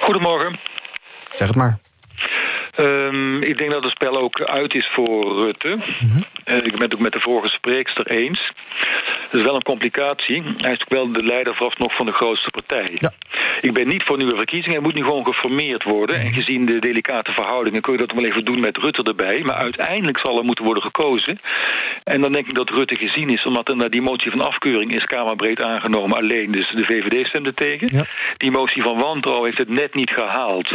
[0.00, 0.60] Goedemorgen.
[1.32, 1.78] Zeg het maar.
[2.76, 5.68] Um, ik denk dat het spel ook uit is voor Rutte.
[5.68, 6.24] Mm -hmm.
[6.44, 8.52] Ik ben het ook met de vorige spreekster eens.
[9.30, 10.42] Dat is wel een complicatie.
[10.56, 12.90] Hij is ook wel de leider vooralsnog van de grootste partij.
[12.94, 13.12] Ja.
[13.60, 14.76] Ik ben niet voor nieuwe verkiezingen.
[14.76, 16.16] Hij moet nu gewoon geformeerd worden.
[16.16, 19.42] En gezien de delicate verhoudingen kun je dat wel even doen met Rutte erbij.
[19.42, 21.40] Maar uiteindelijk zal er moeten worden gekozen.
[22.04, 25.04] En dan denk ik dat Rutte gezien is, omdat er die motie van afkeuring is
[25.04, 26.16] Kamerbreed aangenomen.
[26.16, 27.88] Alleen dus de VVD stemde tegen.
[27.90, 28.04] Ja.
[28.36, 30.70] Die motie van wantrouwen heeft het net niet gehaald.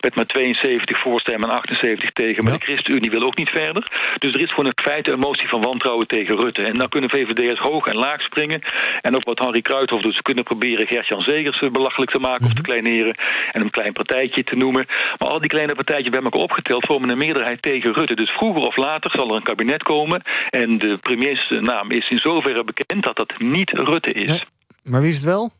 [0.00, 2.44] Met maar 72 voorstemmen en 78 tegen.
[2.44, 2.58] Maar ja.
[2.58, 3.82] de ChristenUnie wil ook niet verder.
[4.18, 6.62] Dus er is gewoon in feite een motie van wantrouwen tegen Rutte.
[6.62, 8.60] En dan kunnen VVD'ers hoog en laag springen.
[9.00, 10.14] En ook wat Henri Kruithof doet.
[10.14, 13.14] Ze kunnen proberen Gert-Jan Zegers belachelijk te maken of te kleineren.
[13.52, 14.86] En een klein partijtje te noemen.
[15.18, 18.14] Maar al die kleine partijtjes bij elkaar opgeteld vormen een meerderheid tegen Rutte.
[18.14, 20.22] Dus vroeger of later zal er een kabinet komen.
[20.50, 24.30] En de premiersnaam is in zoverre bekend dat dat niet Rutte is.
[24.30, 24.40] Nee.
[24.92, 25.50] Maar wie is het wel?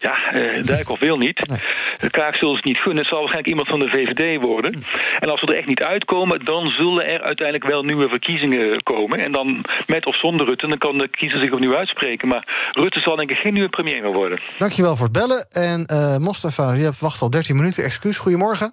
[0.00, 1.46] Ja, uh, Dijkhoff wil niet.
[1.46, 1.58] Nee.
[1.98, 2.98] De Kaag zullen ze niet gunnen.
[2.98, 4.74] Het zal waarschijnlijk iemand van de VVD worden.
[4.74, 4.80] Hm.
[5.18, 9.18] En als we er echt niet uitkomen, dan zullen er uiteindelijk wel nieuwe verkiezingen komen.
[9.18, 12.28] En dan met of zonder Rutte, dan kan de kiezer zich opnieuw uitspreken.
[12.28, 14.40] Maar Rutte zal denk ik geen nieuwe premier meer worden.
[14.58, 15.46] Dankjewel voor het bellen.
[15.48, 17.84] En uh, Mostafa, je hebt wacht al 13 minuten.
[17.84, 18.72] Excuus, goedemorgen.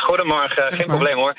[0.00, 1.34] Goedemorgen, geen probleem hoor.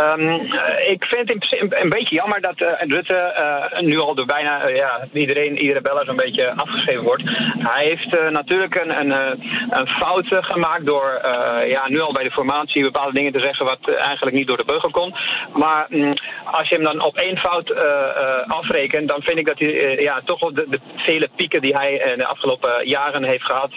[0.00, 0.40] Um,
[0.86, 3.34] ik vind het een, beetje jammer dat uh, Rutte
[3.74, 7.22] uh, nu al door bijna uh, ja, iedereen, iedere beller zo'n beetje afgeschreven wordt.
[7.58, 9.40] Hij heeft natuurlijk een, een,
[9.70, 11.20] een fout gemaakt door
[11.66, 14.64] ja, nu al bij de formatie bepaalde dingen te zeggen wat eigenlijk niet door de
[14.64, 15.14] beugel kon.
[15.52, 16.12] Maar um,
[16.44, 17.74] als je hem dan op één fout
[18.46, 22.14] afrekent, dan vind ik dat hij ja, toch wel de, de, vele pieken die hij
[22.16, 23.70] de afgelopen jaren heeft gehad,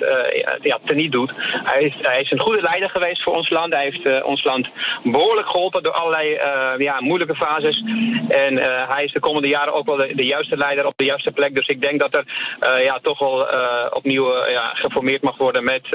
[0.62, 1.34] ja, teniet doet.
[1.64, 3.74] Hij is, hij is een goede leider geweest voor ons land.
[3.74, 4.68] Hij heeft ons land
[5.04, 7.84] behoorlijk geholpen door alle allerlei uh, ja, moeilijke fases.
[8.28, 11.06] En uh, hij is de komende jaren ook wel de, de, juiste leider op de
[11.06, 11.56] juiste plek.
[11.56, 13.48] Dus ik denk dat er uh, ja, toch wel
[13.90, 15.88] opnieuw ja, geformeerd mag worden met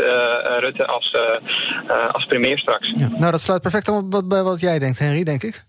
[0.58, 1.16] Rutte als,
[2.12, 2.92] als premier straks.
[2.96, 5.64] Ja, nou, dat sluit perfect aan bij wat jij denkt, Henry, denk ik.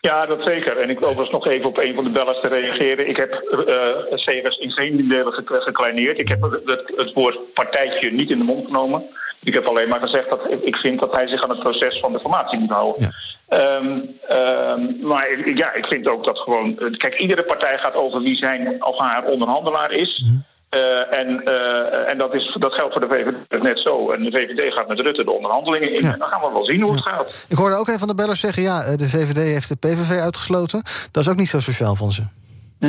[0.00, 0.76] Ja, dat zeker.
[0.76, 3.08] En ik wil overigens nog even op een van de bellers te reageren.
[3.08, 6.18] Ik heb uh, Segers in geen delen gekleineerd.
[6.18, 9.04] Ik heb het, het woord partijtje niet in de mond genomen.
[9.44, 12.12] Ik heb alleen maar gezegd dat ik vind dat hij zich aan het proces van
[12.12, 13.12] de formatie moet houden.
[13.48, 13.76] Ja.
[13.76, 16.74] Um, um, maar ja, ik vind ook dat gewoon.
[16.96, 20.22] Kijk, iedere partij gaat over wie zijn of haar onderhandelaar is.
[20.24, 20.44] Mm -hmm.
[20.74, 24.10] Uh, en uh, en dat, is, dat geldt voor de VVD net zo.
[24.10, 26.02] En de VVD gaat met Rutte de onderhandelingen in.
[26.02, 26.12] Ja.
[26.12, 26.96] En dan gaan we wel zien hoe ja.
[26.96, 27.46] het gaat.
[27.48, 28.62] Ik hoorde ook een van de bellers zeggen...
[28.62, 30.82] ja, de VVD heeft de PVV uitgesloten.
[31.10, 32.22] Dat is ook niet zo sociaal van ze.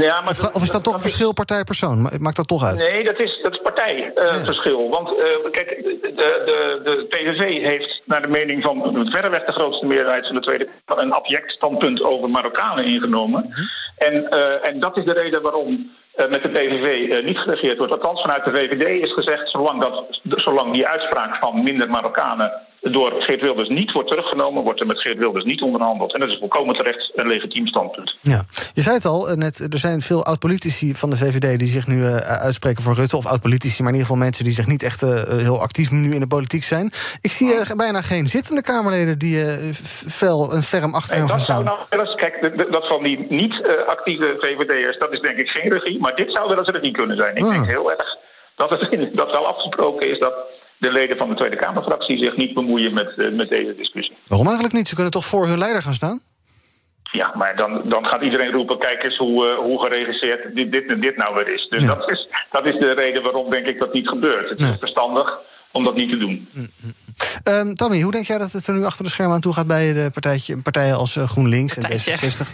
[0.02, 2.10] Ja, maar of, of is dat toch verschil partij-persoon?
[2.20, 2.78] Maakt dat toch uit?
[2.78, 4.90] Nee, dat is, dat is partijverschil.
[4.90, 9.86] Want uh, kijk, de, de, de PVV heeft naar de mening van verreweg de grootste
[9.86, 13.46] meerderheid van de Tweede Kamer een abject standpunt over Marokkanen ingenomen.
[13.50, 13.62] Mhm.
[13.98, 17.94] En, uh, en dat is de reden waarom met de PVV niet geregeerd wordt.
[17.94, 22.52] Althans, vanuit de VVD is gezegd, zolang, dat, zolang die uitspraak van minder Marokkanen
[22.92, 26.14] door Geert Wilders niet wordt teruggenomen, wordt er met Geert Wilders niet onderhandeld.
[26.14, 28.18] En dat is volkomen terecht een legitiem standpunt.
[28.22, 28.44] Ja,
[28.74, 31.98] je zei het al, net, er zijn veel oud-politici van de VVD die zich nu
[31.98, 33.18] uh, uitspreken voor Rutte.
[33.18, 36.14] Of oud-politici, maar in ieder geval mensen die zich niet echt uh, heel actief nu
[36.14, 36.92] in de politiek zijn.
[37.22, 39.44] Ik zie uh, bijna geen zittende Kamerleden die
[40.08, 41.64] fel een ferm achter nee, gaan staan.
[41.64, 46.00] Nou kijk, dat van die niet-actieve VVD'ers, dat is denk ik geen regie.
[46.00, 47.36] Maar dit zou wel eens regie kunnen zijn.
[47.36, 47.50] Ik ah.
[47.50, 48.18] denk heel erg
[48.56, 50.34] dat het dat wel afgesproken is dat
[50.78, 54.16] de leden van de Tweede Kamerfractie zich niet bemoeien met, uh, met deze discussie.
[54.28, 54.88] Waarom eigenlijk niet?
[54.88, 56.22] Ze kunnen toch voor hun leider gaan staan?
[57.12, 60.90] Ja, maar dan, dan gaat iedereen roepen: kijk eens hoe, uh, hoe geregisseerd dit, dit
[60.90, 61.68] en dit nou weer is.
[61.70, 61.88] Dus ja.
[61.88, 64.50] dat, is, dat is de reden waarom, denk ik, dat niet gebeurt.
[64.50, 65.40] Het is verstandig
[65.72, 66.50] om dat niet te doen.
[66.52, 67.76] Mm -hmm.
[67.76, 69.94] Tommy, hoe denk jij dat het er nu achter de schermen aan toe gaat bij
[69.94, 72.12] de partijtje, partijen als uh, GroenLinks Partijtje.
[72.12, 72.48] en D66?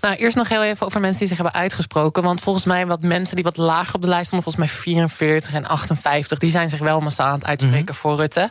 [0.00, 2.22] Nou, eerst nog heel even over mensen die zich hebben uitgesproken.
[2.22, 5.52] Want volgens mij wat mensen die wat lager op de lijst stonden, volgens mij 44
[5.52, 7.94] en 58, die zijn zich wel massaal aan het uitspreken mhm.
[7.94, 8.40] voor Rutte.
[8.40, 8.50] Um,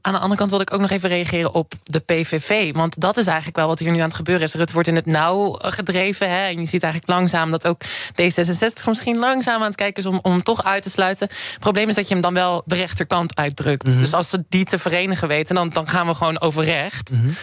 [0.00, 2.72] aan de andere kant wil ik ook nog even reageren op de PVV.
[2.72, 4.54] Want dat is eigenlijk wel wat hier nu aan het gebeuren is.
[4.54, 6.30] Rutte wordt in het nauw gedreven.
[6.30, 7.80] Hè, en je ziet eigenlijk langzaam dat ook
[8.22, 11.28] D66 misschien langzaam aan het kijken is om, om hem toch uit te sluiten.
[11.28, 13.86] Het probleem is dat je hem dan wel de rechterkant uitdrukt.
[13.86, 13.98] Mhm.
[13.98, 17.10] Dus als ze die te verenigen weten, dan, dan gaan we gewoon over recht.
[17.10, 17.34] Mm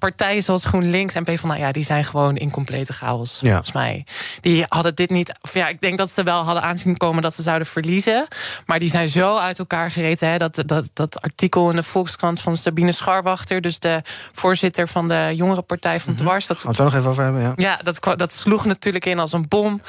[0.00, 3.48] partijen zoals GroenLinks en PvdA, ja, die zijn gewoon in complete chaos, ja.
[3.48, 4.06] volgens mij.
[4.40, 5.32] Die hadden dit niet...
[5.40, 8.26] Of ja, ik denk dat ze wel hadden aanzien komen dat ze zouden verliezen.
[8.66, 10.28] Maar die zijn zo uit elkaar gereten.
[10.28, 13.60] Hè, dat, dat, dat artikel in de Volkskrant van Sabine Scharwachter...
[13.60, 16.22] dus de voorzitter van de jongerenpartij van mhm.
[16.22, 16.46] Dwars...
[16.46, 17.52] Dat, Gaan we het nog even over hebben, ja.
[17.56, 19.82] Ja, dat, dat sloeg natuurlijk in als een bom.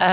[0.00, 0.06] Uh,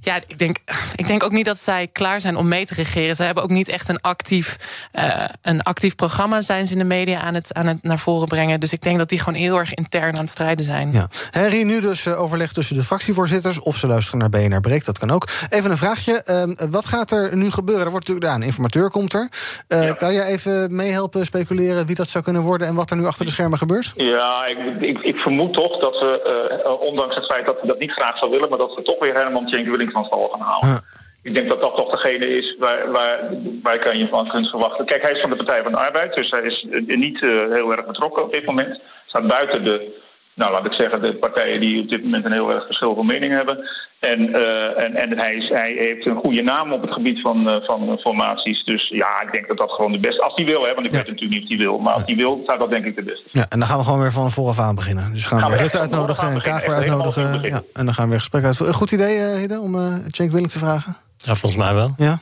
[0.00, 0.58] ja, ik denk,
[0.94, 3.16] ik denk ook niet dat zij klaar zijn om mee te regeren.
[3.16, 4.56] Ze hebben ook niet echt een actief,
[4.92, 6.40] uh, een actief programma...
[6.40, 8.60] zijn ze in de media aan het, aan het naar voren brengen.
[8.60, 10.92] Dus ik denk dat die gewoon heel erg intern aan het strijden zijn.
[10.92, 11.08] Ja.
[11.30, 13.60] Henry, nu dus uh, overleg tussen de fractievoorzitters...
[13.60, 15.28] of ze luisteren naar BNR Breek, dat kan ook.
[15.48, 17.84] Even een vraagje, uh, wat gaat er nu gebeuren?
[17.84, 19.28] Er wordt natuurlijk, ja, een informateur komt er.
[19.68, 19.92] Uh, ja.
[19.92, 22.66] Kan jij even meehelpen speculeren wie dat zou kunnen worden...
[22.66, 23.92] en wat er nu achter de schermen gebeurt?
[23.94, 27.92] Ja, ik, ik, ik vermoed toch dat we, ondanks het feit dat we dat niet
[27.92, 28.48] graag zou willen...
[28.48, 30.82] maar dat we toch weer Herman Tjenk Willink van stal gaan halen.
[31.22, 33.18] Ik denk dat dat toch degene is waar, waar,
[33.62, 34.86] waar kan je van kunt verwachten.
[34.86, 37.72] Kijk, hij is van de Partij van de Arbeid, dus hij is niet uh, heel
[37.72, 38.80] erg betrokken op dit moment.
[39.06, 40.00] Staat buiten de,
[40.34, 43.06] nou laat ik zeggen, de partijen die op dit moment een heel erg verschil van
[43.06, 43.68] mening hebben.
[43.98, 47.48] En, uh, en, en hij, is, hij heeft een goede naam op het gebied van,
[47.48, 48.64] uh, van formaties.
[48.64, 50.22] Dus ja, ik denk dat dat gewoon de beste...
[50.22, 50.96] Als hij wil, hè, want ik ja.
[50.96, 51.78] weet natuurlijk niet of hij wil.
[51.78, 53.84] Maar als hij wil, zou dat denk ik de beste Ja, en dan gaan we
[53.84, 55.12] gewoon weer van vooraf aan beginnen.
[55.12, 57.42] Dus gaan, gaan we Rutte uitnodigen en Kager uitnodigen.
[57.42, 58.60] Ja, en dan gaan we weer gesprek uit.
[58.60, 59.76] Een goed idee, Hidde, om
[60.08, 61.09] Cenk Willink te vragen?
[61.22, 61.94] Ja, volgens mij wel.
[61.98, 62.20] Ja,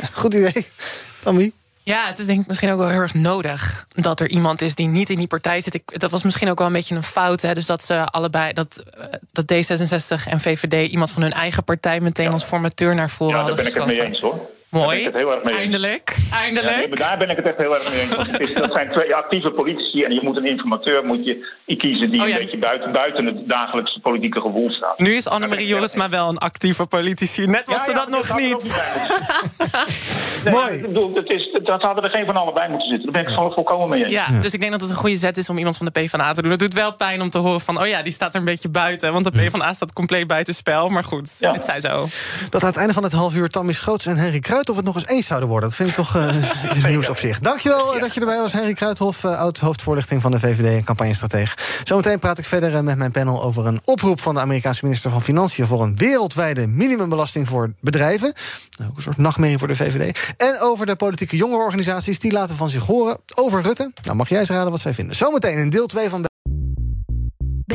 [0.00, 0.66] ja goed idee.
[1.20, 1.52] Tammy?
[1.84, 4.74] Ja, het is denk ik misschien ook wel heel erg nodig dat er iemand is
[4.74, 5.74] die niet in die partij zit.
[5.74, 7.42] Ik, dat was misschien ook wel een beetje een fout.
[7.42, 7.54] Hè?
[7.54, 8.82] Dus dat ze allebei, dat,
[9.32, 12.32] dat D66 en VVD iemand van hun eigen partij meteen ja.
[12.32, 14.50] als formateur naar voren ja, hadden daar ben ik het mee eens hoor.
[14.72, 15.04] Mooi.
[15.04, 16.16] Het heel erg mee eindelijk.
[16.32, 16.74] Eindelijk.
[16.74, 18.52] Ja, nee, daar ben ik het echt heel erg mee eens.
[18.54, 22.28] dat zijn twee actieve politici en je moet een informateur moet je kiezen die oh,
[22.28, 22.34] ja.
[22.34, 24.98] een beetje buiten, buiten het dagelijkse politieke gewoel staat.
[24.98, 27.46] Nu is Annemarie Joris maar wel een actieve politici.
[27.46, 28.62] Net was ja, ze dat nog dat niet.
[30.44, 30.74] nee, Mooi.
[30.74, 33.12] Ik bedoel, het is, dat hadden er geen van allebei moeten zitten.
[33.12, 34.12] Daar ben ik het volkomen mee eens.
[34.12, 36.32] Ja, dus ik denk dat het een goede zet is om iemand van de PvdA
[36.32, 36.50] te doen.
[36.50, 38.68] Het doet wel pijn om te horen van, oh ja, die staat er een beetje
[38.68, 39.12] buiten.
[39.12, 40.88] Want de PvdA staat compleet buiten spel.
[40.88, 42.06] Maar goed, het zij zo.
[42.50, 44.94] Dat aan het einde van het half uur Tammy Schoots en Henry Of het nog
[44.94, 45.68] eens eens zouden worden.
[45.68, 47.40] Dat vind ik toch uh, nieuws op zich.
[47.40, 48.00] Dankjewel ja.
[48.00, 51.56] dat je erbij was, Henry Kruithof, uh, oud-hoofdvoorlichting van de VVD en campagnestratege.
[51.82, 55.22] Zometeen praat ik verder met mijn panel over een oproep van de Amerikaanse minister van
[55.22, 58.32] Financiën voor een wereldwijde minimumbelasting voor bedrijven.
[58.78, 60.34] Nou, ook een soort nachtmerrie voor de VVD.
[60.36, 63.92] En over de politieke jongerenorganisaties die laten van zich horen over Rutte.
[64.02, 65.16] Nou, mag jij eens raden wat zij vinden.
[65.16, 66.31] Zometeen in deel 2 van.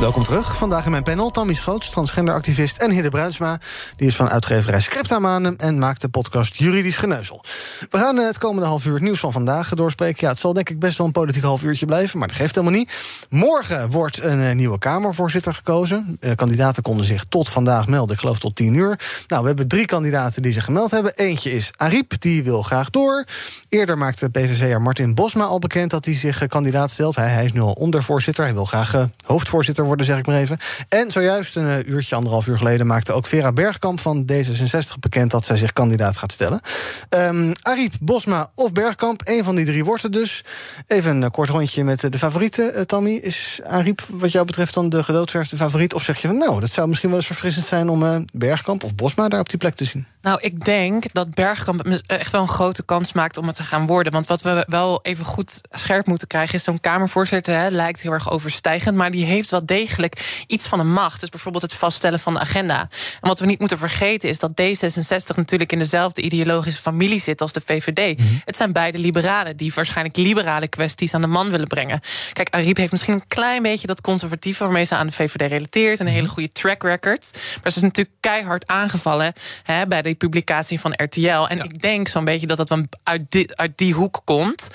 [0.00, 0.56] Welkom terug.
[0.56, 2.76] Vandaag in mijn panel Tammy Schoots, transgenderactivist...
[2.76, 3.58] en Hidde Bruinsma,
[3.96, 5.54] die is van uitgeverij Scriptamanum...
[5.56, 7.44] en maakt de podcast Juridisch Geneuzel.
[7.90, 10.18] We gaan eh, het komende half uur het nieuws van vandaag doorspreken.
[10.20, 12.18] Ja, het zal denk ik best wel een politiek half uurtje blijven...
[12.18, 12.92] maar dat geeft helemaal niet.
[13.28, 16.16] Morgen wordt een eh, nieuwe Kamervoorzitter gekozen.
[16.18, 18.98] De kandidaten konden zich tot vandaag melden, ik geloof tot tien uur.
[19.28, 21.14] Nou, we hebben drie kandidaten die zich gemeld hebben.
[21.14, 23.24] Eentje is Ariep, die wil graag door.
[23.68, 25.90] Eerder maakte PVV'er Martin Bosma al bekend...
[25.90, 27.16] dat hij zich eh, kandidaat stelt.
[27.16, 30.58] Hij, hij is nu al ondervoorzitter, hij wil graag hoofdvoorzitter worden zeg ik maar even.
[30.88, 32.86] En zojuist een uh, uurtje, anderhalf uur geleden...
[32.86, 35.30] maakte ook Vera Bergkamp van D66 bekend...
[35.30, 36.60] dat zij zich kandidaat gaat stellen.
[37.08, 40.44] Um, Ariep, Bosma of Bergkamp, één van die drie wordt het dus.
[40.86, 43.12] Even een kort rondje met de favorieten, Tammy.
[43.14, 45.94] Is Ariep wat jou betreft dan de gedoodverfde favoriet?
[45.94, 47.88] Of zeg je nou, dat zou misschien wel eens verfrissend zijn...
[47.88, 50.06] om uh, Bergkamp of Bosma daar op die plek te zien?
[50.22, 53.86] Nou, ik denk dat Bergkamp echt wel een grote kans maakt om het te gaan
[53.86, 54.12] worden.
[54.12, 56.54] Want wat we wel even goed scherp moeten krijgen...
[56.54, 58.96] is zo'n Kamervoorzitter, hè, lijkt heel erg overstijgend...
[58.96, 61.20] maar die heeft wel degelijk iets van een macht.
[61.20, 62.80] Dus bijvoorbeeld het vaststellen van de agenda.
[63.20, 65.72] En wat we niet moeten vergeten is dat D66 natuurlijk...
[65.72, 68.18] in dezelfde ideologische familie zit als de VVD.
[68.18, 68.28] Mhm.
[68.44, 72.00] Het zijn beide liberalen die waarschijnlijk liberale kwesties aan de man willen brengen.
[72.32, 74.64] Kijk, Ariep heeft misschien een klein beetje dat conservatieve...
[74.64, 76.00] waarmee ze aan de VVD relateert.
[76.00, 77.30] Een hele goede track record.
[77.62, 79.32] Maar ze is natuurlijk keihard aangevallen
[79.62, 81.46] hè, bij de publicatie van RTL.
[81.48, 84.70] En ik denk zo'n beetje dat dat uit die, uit die hoek komt.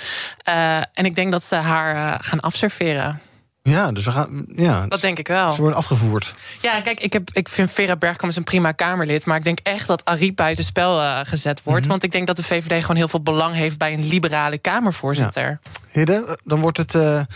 [0.50, 3.22] Uh, en ik denk dat ze haar uh, gaan afserveren.
[3.70, 4.46] Ja, dus we gaan.
[4.56, 5.52] Ja, dat denk ik wel.
[5.52, 6.36] Ze worden afgevoerd.
[6.62, 9.26] Ja, kijk, ik, heb, ik vind Vera Bergkamp een prima Kamerlid.
[9.26, 11.84] Maar ik denk echt dat Ariep buiten spel uh, gezet wordt.
[11.84, 14.58] Mm Want ik denk dat de VVD gewoon heel veel belang heeft bij een liberale
[14.58, 15.60] Kamervoorzitter.
[15.64, 15.72] Ja.
[15.92, 17.28] Hidde, dan wordt het, uh, dan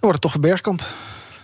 [0.00, 0.82] wordt het toch Bergkamp.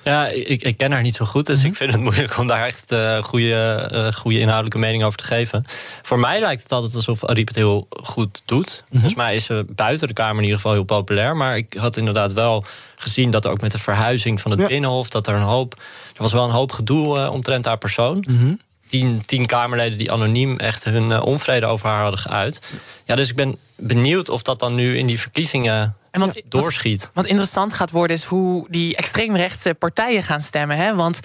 [0.09, 2.66] Ja, ik, ik ken haar niet zo goed, dus ik vind het moeilijk om daar
[2.66, 5.64] echt uh, goede, uh, goede inhoudelijke mening over te geven.
[6.03, 8.83] Voor mij lijkt het altijd alsof Ariep het heel goed doet.
[8.83, 11.37] Mm Volgens mij is ze buiten de Kamer in ieder geval heel populair.
[11.37, 12.64] Maar ik had inderdaad wel
[12.97, 15.75] gezien dat er ook met de verhuizing van het Binnenhof, dat er een hoop.
[16.14, 18.25] Er was wel een hoop gedoe uh, omtrent haar persoon.
[18.31, 22.61] Mm Tien, tien, Kamerleden die anoniem echt hun onvrede over haar hadden geuit.
[23.05, 27.01] Ja, dus ik ben benieuwd of dat dan nu in die verkiezingen en wat, doorschiet.
[27.01, 30.77] Wat, wat, interessant gaat worden is hoe die extreemrechtse partijen gaan stemmen.
[30.77, 30.94] Hè?
[30.94, 31.21] Want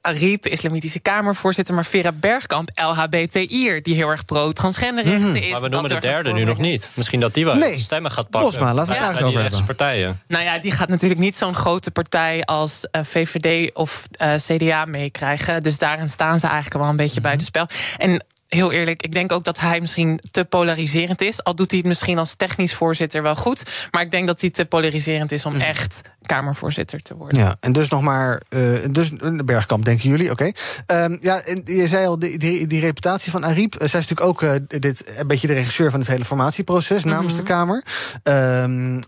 [0.00, 5.36] Ariep, Islamitische Kamervoorzitter, maar Vera Bergkamp, LHBTI'er, die heel erg pro-transgenderrechten mm.
[5.36, 5.50] is.
[5.50, 6.90] Maar we noemen de derde nu nog niet.
[6.94, 7.78] Misschien dat die wel nee.
[7.78, 8.50] stemmen gaat pakken.
[8.50, 9.64] Bosma, laten we het daar over hebben.
[9.64, 10.20] partijen.
[10.28, 14.34] Nou ja, die gaat natuurlijk niet zo'n grote partij als uh, eh, VVD of uh,
[14.34, 15.62] eh, CDA meekrijgen.
[15.62, 17.36] Dus daarin staan ze eigenlijk wel een beetje mm -hmm.
[17.36, 17.66] buitenspel.
[17.98, 21.44] En heel eerlijk, ik denk ook dat hij misschien te polariserend is.
[21.44, 23.62] Al doet hij het misschien als technisch voorzitter wel goed.
[23.90, 25.60] Maar ik denk dat hij te polariserend is om mm.
[25.60, 27.38] echt Kamervoorzitter te worden.
[27.38, 28.42] Ja, en dus nog maar.
[28.48, 30.30] Uh, dus de Bergkamp, denken jullie?
[30.30, 30.52] Oké.
[30.86, 31.04] Okay.
[31.04, 33.74] Um, ja, je zei al, die, die, die reputatie van Ariep.
[33.74, 37.04] Uh, zij is natuurlijk ook uh, dit, een beetje de regisseur van het hele formatieproces
[37.04, 37.46] namens mm -hmm.
[37.46, 37.84] de Kamer.
[38.22, 39.02] Um,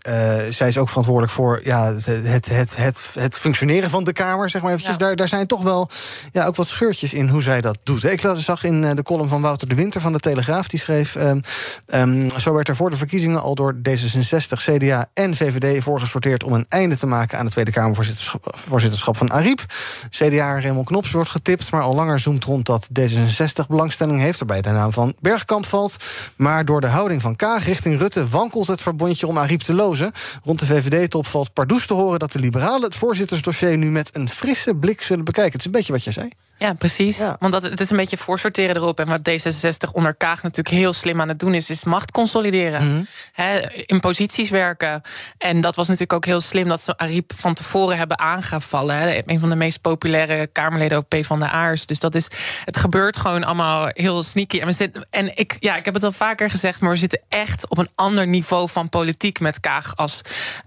[0.53, 4.49] zij is ook verantwoordelijk voor ja, het, het, het, het, het functioneren van de Kamer,
[4.49, 4.95] zeg maar eventjes.
[4.97, 5.05] Ja.
[5.05, 5.89] Daar, daar zijn toch wel
[6.31, 8.03] ja, ook wat scheurtjes in hoe zij dat doet.
[8.03, 10.67] Ik zag in de column van Wouter de Winter van de Telegraaf.
[10.67, 11.41] Die schreef: um,
[11.85, 16.53] um, Zo werd er voor de verkiezingen al door D66, CDA en VVD voorgesorteerd om
[16.53, 19.65] een einde te maken aan het Tweede Kamervoorzitterschap van Ariep.
[20.09, 24.61] CDA Raymond Knops wordt getipt, maar al langer zoomt rond dat D66 belangstelling heeft, waarbij
[24.61, 25.95] de naam van Bergkamp valt.
[26.35, 30.11] Maar door de houding van Kaag richting Rutte wankelt het verbondje om Ariep te lozen.
[30.43, 34.29] Rond de VVD-top valt Pardoes te horen dat de liberalen het voorzittersdossier nu met een
[34.29, 35.51] frisse blik zullen bekijken.
[35.51, 36.29] Het is een beetje wat jij zei.
[36.59, 37.21] Ja, precies.
[37.39, 38.99] Want dat, het is een beetje voorsorteren erop.
[38.99, 41.69] En wat D66 onder Kaag natuurlijk heel slim aan het doen is...
[41.69, 42.83] is macht consolideren.
[42.83, 43.07] Mm
[43.85, 45.01] in posities werken.
[45.37, 48.95] En dat was natuurlijk ook heel slim dat ze Ariep van tevoren hebben aangevallen.
[48.95, 49.21] Hè.
[49.25, 51.85] Een van de meest populaire Kamerleden, ook P van de Aars.
[51.85, 52.27] Dus dat is,
[52.65, 54.59] het gebeurt gewoon allemaal heel sneaky.
[54.59, 56.81] En, we zitten, en ik, ja, ik heb het al vaker gezegd...
[56.81, 59.39] maar we zitten echt op een ander niveau van politiek...
[59.39, 60.21] met Kaag als,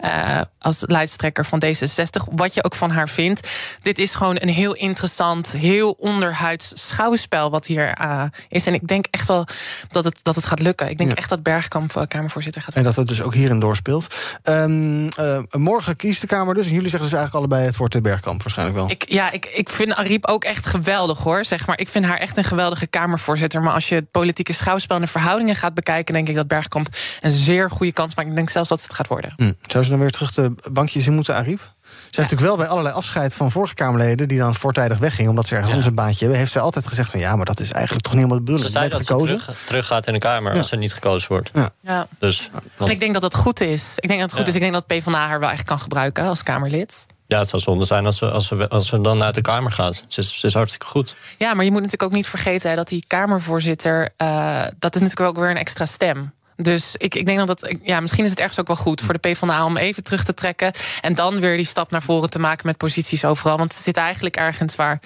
[0.04, 2.34] uh, als leidstrekker van D66.
[2.34, 3.48] Wat je ook van haar vindt.
[3.82, 5.52] Dit is gewoon een heel interessant...
[5.52, 8.66] heel heel onderhuids schouwspel wat hier uh, is.
[8.66, 9.46] En ik denk echt wel
[9.88, 10.90] dat het, dat het gaat lukken.
[10.90, 12.74] Ik denk echt dat Bergkamp uh, Kamervoorzitter gaat.
[12.74, 14.06] En dat het dus ook hierin doorspeelt.
[14.44, 16.66] Um, uh, morgen kiest de Kamer dus.
[16.66, 18.90] En jullie zeggen dus eigenlijk allebei het wordt de Bergkamp waarschijnlijk wel.
[18.90, 21.44] Ik, ja, ik, ik vind Ariep ook echt geweldig hoor.
[21.44, 21.78] Zeg maar.
[21.78, 23.62] Ik vind haar echt een geweldige Kamervoorzitter.
[23.62, 26.14] Maar als je het politieke schouwspel en de verhoudingen gaat bekijken...
[26.14, 26.88] denk ik dat Bergkamp
[27.20, 28.28] een zeer goede kans maakt.
[28.28, 29.32] Ik denk zelfs dat het gaat worden.
[29.36, 29.52] Hm.
[29.66, 31.70] Zou ze dan weer terug de bankjes in moeten, Ariep?
[32.12, 34.28] Ze heeft natuurlijk wel bij allerlei afscheid van vorige Kamerleden...
[34.28, 35.90] die dan voortijdig weggingen omdat ze ergens ja.
[35.90, 36.38] een baantje hebben...
[36.38, 38.72] heeft ze altijd gezegd van ja, maar dat is eigenlijk toch niet helemaal de bedoeling.
[38.72, 39.38] Ze zei dat gekozen.
[39.38, 41.50] ze terug, terug, gaat in de Kamer als ze niet gekozen wordt.
[41.52, 41.70] Ja.
[41.80, 42.06] ja.
[42.18, 43.92] Dus, En ik denk dat dat goed is.
[43.96, 44.54] Ik denk dat het goed is.
[44.54, 47.06] Ik denk dat PvdA haar wel echt kan gebruiken als Kamerlid.
[47.26, 49.72] Ja, het zou zonde zijn als ze, als ze, als ze dan uit de Kamer
[49.72, 50.04] gaat.
[50.08, 51.14] Ze is, ze is hartstikke goed.
[51.38, 52.70] Ja, maar je moet natuurlijk ook niet vergeten...
[52.70, 54.08] Hè, dat die Kamervoorzitter...
[54.22, 57.74] Uh, dat is natuurlijk ook weer een extra stem Dus ik, ik denk dat dat.
[57.82, 60.34] Ja, misschien is het ergens ook wel goed voor de PvdA om even terug te
[60.34, 60.72] trekken.
[61.00, 63.58] En dan weer die stap naar voren te maken met posities overal.
[63.58, 65.00] Want ze zit eigenlijk ergens waar.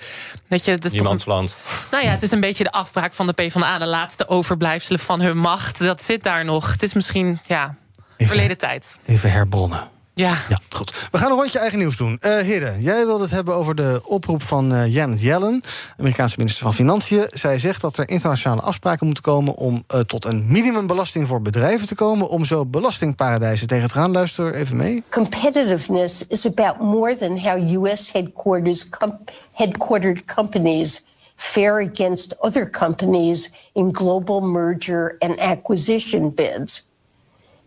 [0.48, 1.56] Weet je, dus Niemands land.
[1.90, 3.78] Nou ja, het is een beetje de afbraak van de PvdA.
[3.78, 5.78] De laatste overblijfselen van hun macht.
[5.78, 6.72] Dat zit daar nog.
[6.72, 7.74] Het is misschien, ja,
[8.18, 8.98] verleden tijd.
[9.06, 9.94] Even herbronnen.
[10.18, 10.36] Ja.
[10.48, 11.08] ja, goed.
[11.10, 12.18] We gaan een rondje eigen nieuws doen.
[12.20, 15.62] Uh, Hidde, jij wilde het hebben over de oproep van uh, Janet Yellen,
[15.98, 17.26] Amerikaanse minister van Financiën.
[17.30, 21.86] Zij zegt dat er internationale afspraken moeten komen om uh, tot een minimumbelasting voor bedrijven
[21.86, 24.12] te komen, om zo belastingparadijzen tegen te gaan.
[24.12, 25.04] Luister even mee.
[25.10, 29.18] Competitiveness is about more than how US headquarters com
[29.52, 36.88] headquartered companies fare against other companies in global merger and acquisition bids.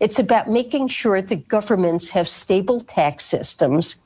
[0.00, 3.98] It's about making sure that governments have stable tax systems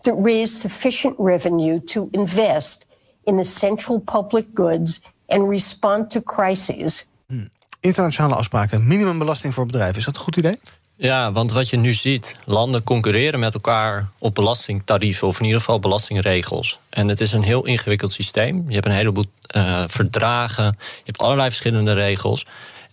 [0.00, 2.86] that raise sufficient revenue to invest
[3.24, 7.06] in essential public goods and respond to crises.
[7.26, 7.48] Hmm.
[7.80, 9.96] Internationale afspraken, minimumbelasting voor bedrijven.
[9.96, 10.58] Is dat een goed idee?
[10.96, 15.60] Ja, want wat je nu ziet, landen concurreren met elkaar op belastingtarieven of in ieder
[15.60, 16.78] geval belastingregels.
[16.88, 18.64] En het is een heel ingewikkeld systeem.
[18.68, 19.24] Je hebt een heleboel
[19.56, 22.46] uh, verdragen, je hebt allerlei verschillende regels.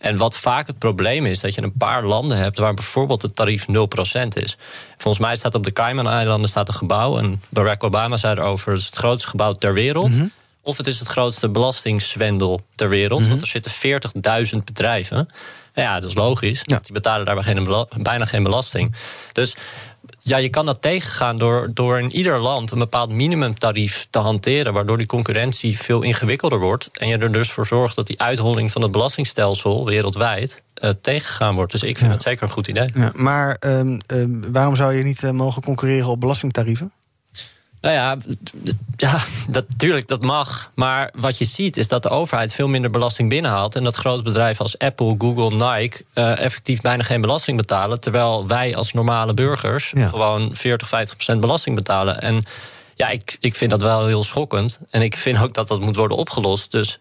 [0.06, 3.36] En wat vaak het probleem is, dat je een paar landen hebt waar bijvoorbeeld het
[3.36, 3.72] tarief 0%
[4.28, 4.58] is.
[4.98, 7.18] Volgens mij staat op de Cayman-eilanden staat een gebouw.
[7.18, 10.10] En Barack Obama zei erover: het is het grootste gebouw ter wereld.
[10.10, 10.32] Mm -hmm.
[10.62, 13.20] Of het is het grootste belastingzwendel ter wereld.
[13.20, 13.30] Mm -hmm.
[13.30, 13.72] Want er zitten
[14.56, 15.30] 40.000 bedrijven.
[15.74, 16.62] Ja, dat is logisch.
[16.64, 16.80] Ja.
[16.80, 17.36] Die betalen daar
[18.02, 18.96] bijna geen belasting.
[19.32, 19.56] Dus
[20.28, 24.74] ja, je kan dat tegengaan door, door in ieder land een bepaald minimumtarief te hanteren,
[24.74, 26.90] waardoor die concurrentie veel ingewikkelder wordt.
[26.98, 31.56] En je er dus voor zorgt dat die uitholling van het belastingstelsel wereldwijd uh, tegengegaan
[31.56, 31.72] wordt.
[31.72, 32.14] Dus ik vind Ja.
[32.16, 32.90] het zeker een goed idee.
[32.94, 36.92] Ja, maar ehm, ehm, waarom zou je niet eh, mogen concurreren op belastingtarieven?
[37.86, 38.18] Nou ja,
[38.96, 40.72] ja dat, tuurlijk, dat mag.
[40.76, 43.76] Maar wat je ziet is dat de overheid veel minder belasting binnenhaalt.
[43.76, 48.00] En dat grote bedrijven als Apple, Google, Nike eh, effectief bijna geen belasting betalen.
[48.00, 52.22] Terwijl wij als normale burgers gewoon 40, 50 procent belasting betalen.
[52.22, 52.44] En
[52.96, 54.80] ja, ik, ik vind dat wel heel schokkend.
[54.90, 56.72] En ik vind ook dat dat moet worden opgelost.
[56.72, 57.00] Dus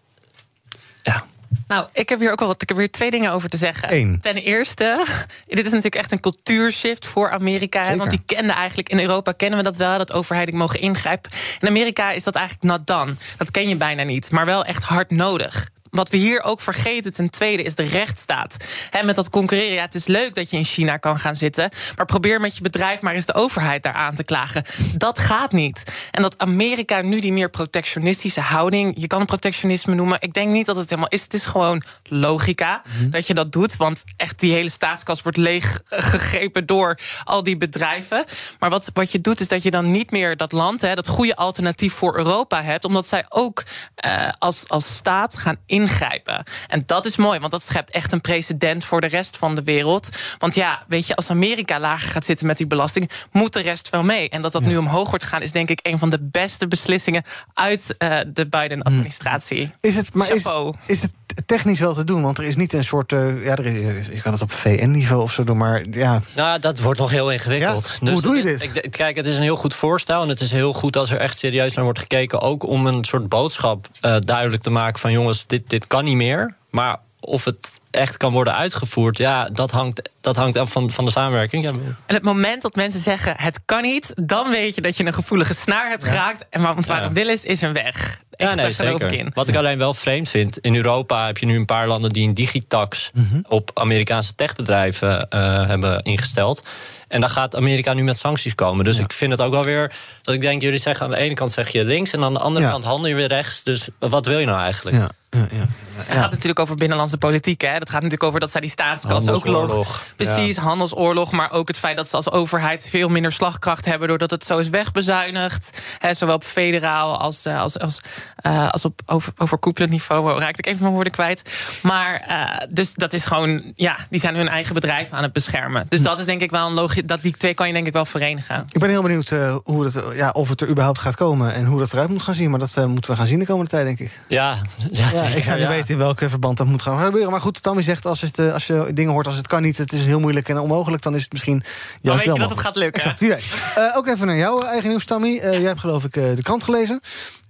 [1.67, 2.61] Nou, ik heb hier ook al wat.
[2.61, 3.93] Ik heb hier twee dingen over te zeggen.
[3.93, 4.19] Eén.
[4.21, 5.05] Ten eerste,
[5.47, 7.83] dit is natuurlijk echt een cultuurshift voor Amerika.
[7.83, 7.97] Zeker.
[7.97, 11.31] want die kenden eigenlijk in Europa kennen we dat wel, dat overheden mogen ingrijpen.
[11.59, 13.15] In Amerika is dat eigenlijk not done.
[13.37, 15.69] Dat ken je bijna niet, maar wel echt hard nodig.
[15.95, 18.57] Wat we hier ook vergeten, ten tweede, is de rechtsstaat.
[18.89, 21.69] Hè, met dat concurreren, ja, het is leuk dat je in China kan gaan zitten.
[21.95, 24.63] Maar probeer met je bedrijf maar eens de overheid daar aan te klagen.
[24.97, 25.83] Dat gaat niet.
[26.11, 28.93] En dat Amerika nu die meer protectionistische houding.
[28.97, 30.17] Je kan het protectionisme noemen.
[30.21, 31.23] Ik denk niet dat het helemaal is.
[31.23, 33.75] Het is gewoon logica dat je dat doet.
[33.75, 38.23] Want echt die hele staatskas wordt leeggegrepen door al die bedrijven.
[38.59, 41.07] Maar wat, wat je doet, is dat je dan niet meer dat land, hè, dat
[41.07, 42.85] goede alternatief voor Europa hebt.
[42.85, 43.63] Omdat zij ook
[43.95, 46.43] eh, als, als staat gaan ingrijpen.
[46.67, 49.63] En dat is mooi, want dat schept echt een precedent voor de rest van de
[49.63, 50.09] wereld.
[50.37, 53.89] Want ja, weet je, als Amerika lager gaat zitten met die belasting, moet de rest
[53.89, 54.29] wel mee.
[54.29, 57.23] En dat dat nu omhoog wordt gaan, is denk ik een van de beste beslissingen
[57.53, 59.73] uit eh, de Biden-administratie.
[59.81, 60.45] Is het, maar is,
[60.85, 61.13] is het
[61.45, 62.21] technisch wel te doen?
[62.21, 63.13] Want er is niet een soort.
[63.13, 63.71] eh, ja, er
[64.13, 66.21] je kan het op VN-niveau of zo doen, maar ja.
[66.35, 67.97] Nou, dat wordt nog heel ingewikkeld.
[68.01, 68.11] Ja?
[68.11, 68.63] Hoe doe je dit?
[68.63, 70.21] Ik, ik- kijk, het is een heel goed voorstel.
[70.21, 72.41] En het is heel goed als er echt serieus naar wordt gekeken.
[72.41, 76.15] Ook om een soort boodschap eh, duidelijk te maken van jongens, dit, dit kan niet
[76.15, 76.53] meer.
[76.69, 81.05] Maar of het echt kan worden uitgevoerd, ja, dat hangt, dat hangt af van, van
[81.05, 81.63] de samenwerking.
[81.63, 81.69] Ja,
[82.05, 85.13] En het moment dat mensen zeggen het kan niet, dan weet je dat je een
[85.13, 86.45] gevoelige snaar hebt geraakt.
[86.49, 87.05] En want waar Ja.
[87.07, 88.19] een wil is, is een weg.
[88.37, 89.13] Ja, nee, zeker.
[89.13, 89.31] in.
[89.33, 92.27] Wat ik alleen wel vreemd vind, in Europa heb je nu een paar landen die
[92.27, 93.39] een digitax Mhm.
[93.47, 96.63] op Amerikaanse techbedrijven eh, hebben ingesteld.
[97.07, 98.85] En dan gaat Amerika nu met sancties komen.
[98.85, 101.33] Dus ik vind het ook wel weer dat ik denk, jullie zeggen aan de ene
[101.33, 102.71] kant zeg je links en aan de andere Ja.
[102.71, 103.63] kant handel je weer rechts.
[103.63, 104.95] Dus wat wil je nou eigenlijk?
[104.97, 105.65] Ja, ja, ja.
[105.97, 107.61] Het gaat natuurlijk over binnenlandse politiek.
[107.61, 107.79] Hè?
[107.79, 110.03] Dat gaat natuurlijk over dat zij die staatskas ook log.
[110.15, 111.31] Precies, handelsoorlog.
[111.31, 114.07] Maar ook het feit dat ze als overheid veel minder slagkracht hebben.
[114.07, 115.81] doordat het zo is wegbezuinigd.
[115.97, 117.99] Hè, zowel op federaal als, eh, als, als,
[118.35, 120.31] eh, als op over, overkoepelend niveau.
[120.33, 121.41] Oh, raakte ik even mijn woorden kwijt.
[121.81, 123.63] Maar eh, dus dat is gewoon.
[123.75, 125.85] Ja, die zijn hun eigen bedrijf aan het beschermen.
[125.89, 127.01] Dus dat is denk ik wel een logisch.
[127.05, 128.63] Dat die twee kan je denk ik wel verenigen.
[128.71, 131.53] Ik ben heel benieuwd eh, hoe het, eh, ja, of het er überhaupt gaat komen
[131.53, 132.49] en hoe dat eruit moet gaan zien.
[132.49, 134.19] Maar dat moeten we gaan zien de komende tijd, denk ik.
[134.27, 134.57] Ja,
[134.91, 135.73] ja, ik zou niet ja.
[135.73, 137.31] weten in welke verband dat moet gaan gebeuren.
[137.31, 139.77] Maar goed, Tammy zegt, als, het, eh, als je dingen hoort als het kan niet...
[139.77, 142.39] het is heel moeilijk en onmogelijk, dan is het misschien juist Dan weet je wel
[142.39, 143.01] dat het gaat lukken.
[143.01, 143.45] Exact, wie weet.
[143.75, 145.37] Eh, ook even naar jouw eigen nieuws, Tammy.
[145.37, 147.01] Eh, jij hebt geloof ik de krant gelezen.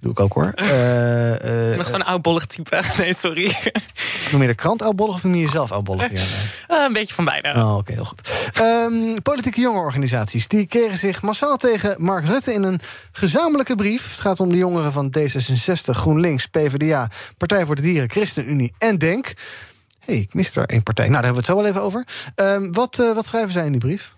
[0.05, 0.53] Doe ik ook hoor.
[0.75, 2.81] Eh, eh, Nog zo'n oudbollig type.
[2.97, 3.55] Nee, sorry.
[4.31, 6.11] noem je de krant oudbollig of noem je jezelf oudbollig?
[6.11, 6.21] Ja,
[6.67, 6.79] nee.
[6.85, 7.53] Een beetje van beide.
[7.55, 8.29] Oh, oké, heel goed.
[8.53, 12.79] Ehm, politieke jongerenorganisaties die keren zich massaal tegen Mark Rutte in een
[13.11, 14.11] gezamenlijke brief.
[14.11, 18.97] Het gaat om de jongeren van D66, GroenLinks, PvdA, Partij voor de Dieren, ChristenUnie en
[18.97, 19.33] DENK.
[20.05, 21.09] Hey, ik mis er één partij.
[21.09, 22.07] Nou, daar hebben we het zo wel even over.
[22.35, 24.14] Ehm, wat, uh, wat schrijven zij in die brief?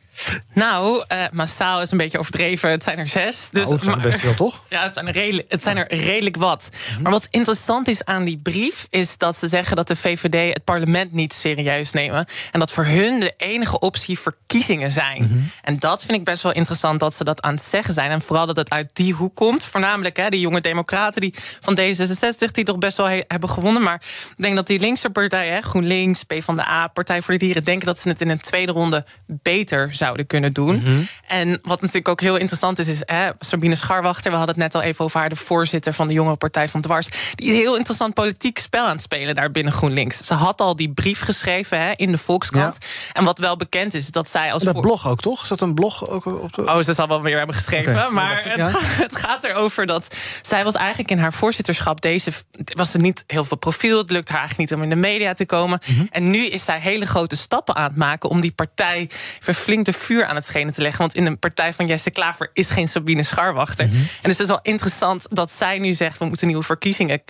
[0.53, 2.70] Nou, uh, massaal is een beetje overdreven.
[2.70, 3.49] Het zijn er zes.
[3.51, 4.63] Dus, nou, het zijn er best veel, toch?
[4.70, 6.70] Ja, het zijn er redelijk, het zijn er redelijk wat.
[6.91, 7.01] Mhm.
[7.01, 8.88] Maar wat interessant is aan die brief...
[8.89, 12.26] is dat ze zeggen dat de VVD het parlement niet serieus nemen.
[12.51, 15.24] En dat voor hun de enige optie verkiezingen zijn.
[15.24, 15.39] Mhm.
[15.61, 18.11] En dat vind ik best wel interessant dat ze dat aan het zeggen zijn.
[18.11, 19.63] En vooral dat het uit die hoek komt.
[19.63, 22.51] Voornamelijk hè, die jonge democraten die van D66...
[22.51, 23.82] die toch best wel hebben gewonnen.
[23.82, 26.88] Maar ik denk dat die linkse partijen, GroenLinks, PvdA...
[26.88, 27.63] Partij voor de Dieren...
[27.63, 30.76] denken dat ze het in een tweede ronde beter zouden zouden kunnen doen.
[30.76, 31.01] Mhm.
[31.28, 34.76] En wat natuurlijk ook heel interessant is, is hè, Sabine Scharwachter, we hadden het net
[34.76, 37.08] al even over haar, de voorzitter van de Jonge Partij van Dwars.
[37.36, 40.26] Die is een heel interessant politiek spel aan het spelen daar binnen GroenLinks.
[40.26, 42.78] Ze had al die brief geschreven hè, in de Volkskrant.
[43.14, 44.64] En wat wel bekend is, dat zij als.
[44.64, 45.41] Dat blog ook, toch?
[45.41, 46.62] Is dat een blog ook op de.
[46.62, 48.14] Oh, ze zal wel weer hebben geschreven.
[48.14, 52.32] Maar het, gaat, het, gaat erover dat zij was eigenlijk in haar voorzitterschap deze.
[52.66, 53.97] was er niet heel veel profiel.
[53.97, 55.80] Het lukt haar eigenlijk niet om in de media te komen.
[55.86, 56.05] Mhm.
[56.12, 59.93] En nu is zij hele grote stappen aan het maken om die partij verflinkt de
[59.98, 61.00] vuur aan het schenen te leggen.
[61.00, 63.86] Want in een partij van Jesse Klaver is geen Sabine Scharwachter.
[63.86, 63.95] Mhm.
[63.95, 66.18] En het is dus wel interessant dat zij nu zegt...
[66.18, 67.22] we moeten nieuwe verkiezingen,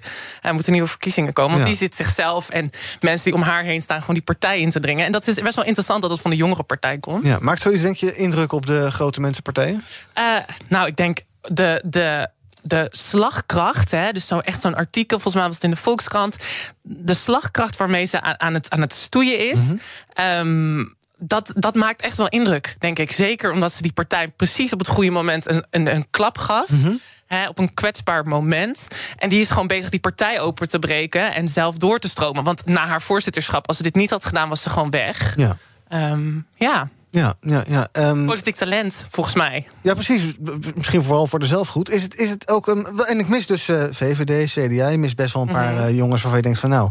[0.41, 1.53] er moeten nieuwe verkiezingen komen.
[1.53, 3.99] Want die zit zichzelf en mensen die om haar heen staan...
[3.99, 5.05] gewoon die partij in te dringen.
[5.05, 7.26] En dat is best wel interessant dat het van de jongere partij komt.
[7.26, 9.84] Ja, maakt zoiets, denk je, indruk op de grote mensenpartijen?
[10.18, 10.24] Uh,
[10.68, 11.82] nou, ik denk de...
[11.86, 15.76] de de slagkracht, hè, dus zo echt zo'n artikel, volgens mij was het in de
[15.76, 16.36] Volkskrant.
[16.82, 19.59] De slagkracht waarmee ze aan, het, aan het stoeien is.
[20.43, 23.11] Mm dat, dat maakt echt wel indruk, denk ik.
[23.11, 26.70] Zeker omdat ze die partij precies op het goede moment een, een, een klap gaf.
[26.70, 26.95] Mhm.
[27.47, 28.88] op een kwetsbaar moment.
[29.18, 32.43] En die is gewoon bezig die partij open te breken en zelf door te stromen.
[32.43, 35.34] Want na haar voorzitterschap, als ze dit niet had gedaan, was ze gewoon weg.
[35.38, 35.57] Ja.
[36.11, 36.89] Um, ja.
[37.10, 37.88] Ja, ja, ja.
[38.10, 39.68] Um, Politiek talent, volgens mij.
[39.82, 40.24] Ja, precies.
[40.76, 41.89] Misschien vooral voor de zelfgoed.
[41.89, 42.86] Is het, is het ook een.
[43.08, 44.88] En ik mis dus uh, eh, VVD, CDA.
[44.88, 45.84] Je mis best wel een paar mhm.
[45.84, 46.89] eh, jongens waarvan je denkt van nou.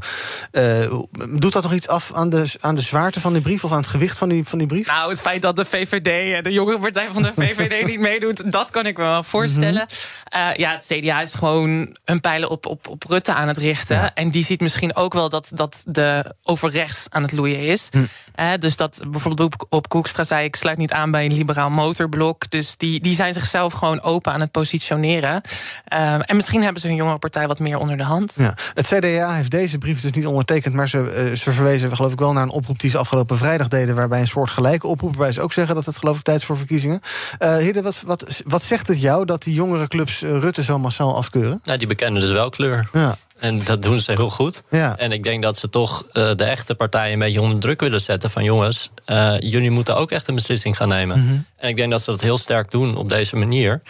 [0.52, 1.00] Uh,
[1.38, 3.76] doet dat nog iets af aan de, aan de zwaarte van die brief of aan
[3.76, 4.86] het gewicht van die, van die brief?
[4.86, 8.70] Nou, het feit dat de VVD, de jonge partij van de VVD, niet meedoet, dat
[8.70, 9.86] kan ik me wel voorstellen.
[10.30, 10.60] Mhm.
[10.60, 14.14] ja, het CDA is gewoon een pijlen op, op, op Rutte aan het richten.
[14.14, 17.88] En die ziet misschien ook wel dat, dat de over rechts aan het loeien is.
[17.90, 18.58] Hm.
[18.58, 19.88] dus dat bijvoorbeeld op, op
[20.24, 20.44] Zei...
[20.44, 22.50] ik sluit niet aan bij een liberaal motorblok.
[22.50, 25.40] Dus die, die zijn zichzelf gewoon open aan het positioneren.
[25.84, 28.34] Ehm, en misschien hebben ze hun jonge partij wat meer onder de hand.
[28.36, 28.56] Ja.
[28.74, 30.74] Het CDA heeft deze brief dus niet ondertekend...
[30.74, 33.68] maar ze, uh, ze verwezen geloof ik wel naar een oproep die ze afgelopen vrijdag
[33.68, 33.94] deden...
[33.94, 35.10] waarbij een soort gelijke oproep...
[35.10, 37.00] waarbij ze ook zeggen dat het geloof ik tijd is voor verkiezingen.
[37.42, 41.60] Uh, wat, wat, wat zegt het jou dat die jongere clubs Rutte zo massaal afkeuren?
[41.62, 42.88] Nou, die bekennen dus wel kleur.
[42.92, 43.16] Ja.
[43.38, 44.62] En dat doen ze heel goed.
[44.70, 44.96] Ja.
[44.96, 48.00] En ik denk dat ze toch uh, de echte partijen een beetje onder druk willen
[48.00, 48.30] zetten.
[48.30, 51.18] Van jongens, uh, jullie moeten ook echt een beslissing gaan nemen.
[51.18, 51.46] Mm -hmm.
[51.56, 53.82] En ik denk dat ze dat heel sterk doen op deze manier.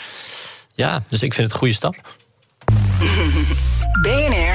[0.75, 1.95] Ja, dus ik vind het een goede stap.
[4.03, 4.55] BNR.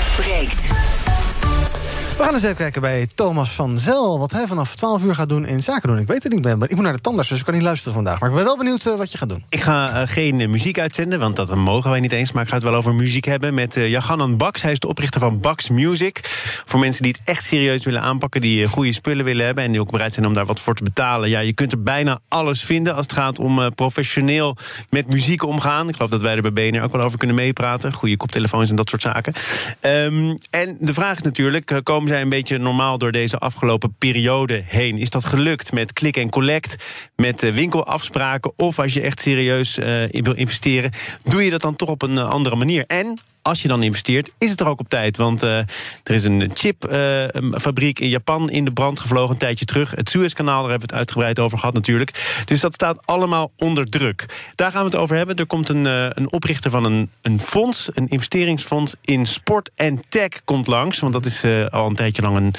[2.18, 4.20] We gaan eens even kijken bij Thomas van Zel.
[4.20, 5.98] Wat hij vanaf 12 uur gaat doen in zaken doen.
[5.98, 7.94] Ik weet het niet, ben, ik moet naar de tandarts, dus ik kan niet luisteren
[7.94, 8.20] vandaag.
[8.20, 9.44] Maar ik ben wel benieuwd uh, wat je gaat doen.
[9.50, 12.32] Ik ga uh, geen uh, muziek uitzenden, want dat mogen wij niet eens.
[12.32, 14.62] Maar ik ga het wel over muziek hebben met Jaganan Bax.
[14.62, 16.20] Hij is de oprichter van Bax Music.
[16.66, 19.64] Voor mensen die het echt serieus willen aanpakken, die goede spullen willen hebben...
[19.64, 21.30] en die ook bereid zijn om daar wat voor te betalen.
[21.30, 24.58] Ja, je kunt er bijna alles vinden als het gaat om professioneel
[24.90, 25.88] met muziek omgaan.
[25.90, 27.94] Ik geloof dat wij er bij BNR ook wel over kunnen meepraten.
[27.94, 29.34] Goede koptelefoons en dat soort zaken.
[29.82, 34.98] Um, en de vraag is natuurlijk, komen een beetje normaal door deze afgelopen periode heen?
[34.98, 36.76] Is dat gelukt met klik en collect,
[37.16, 38.54] met eh, winkelafspraken?
[38.56, 40.92] Of als je echt serieus uh, wil investeren,
[41.24, 42.84] doe je dat dan toch op een eh, andere manier?
[42.88, 45.18] En als je dan investeert, is het er ook op tijd.
[45.18, 45.58] Want uh,
[46.04, 49.92] er is een chipfabriek uh, in Japan in de brand gevlogen een tijdje terug.
[49.92, 52.42] Het Suezkanaal, daar hebben we het uitgebreid over gehad natuurlijk.
[52.46, 54.26] Dus dat staat allemaal onder druk.
[54.56, 55.36] Daar gaan we het over hebben.
[55.36, 60.02] Er komt een, uh, een oprichter van een, een fonds, een investeringsfonds in sport en
[60.10, 61.00] tech komt langs.
[61.00, 62.54] Want dat is al een tijdje lang een,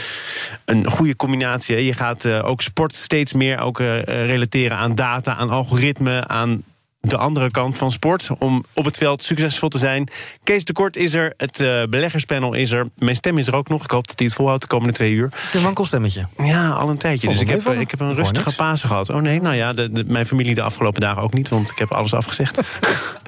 [0.64, 1.84] een goede combinatie.
[1.84, 6.62] Je gaat ook sport steeds meer ook, relateren aan data, aan algoritme, aan
[7.02, 8.28] de andere kant van sport.
[8.38, 10.08] Om op het veld succesvol te zijn.
[10.44, 12.88] Kees de Kort is er, het uh, beleggerspanel is er.
[12.98, 13.84] Mijn stem is er ook nog.
[13.84, 15.32] Ik hoop dat hij het volhoudt de komende twee uur.
[15.52, 16.26] Een wankelstemmetje.
[16.36, 17.28] Ja, al een tijdje.
[17.28, 19.10] dus ik heb, ik heb een rustige Pasen gehad.
[19.10, 21.48] Oh nee, nou ja, de, mijn familie de afgelopen dagen ook niet.
[21.48, 22.60] Want ik heb alles afgezegd.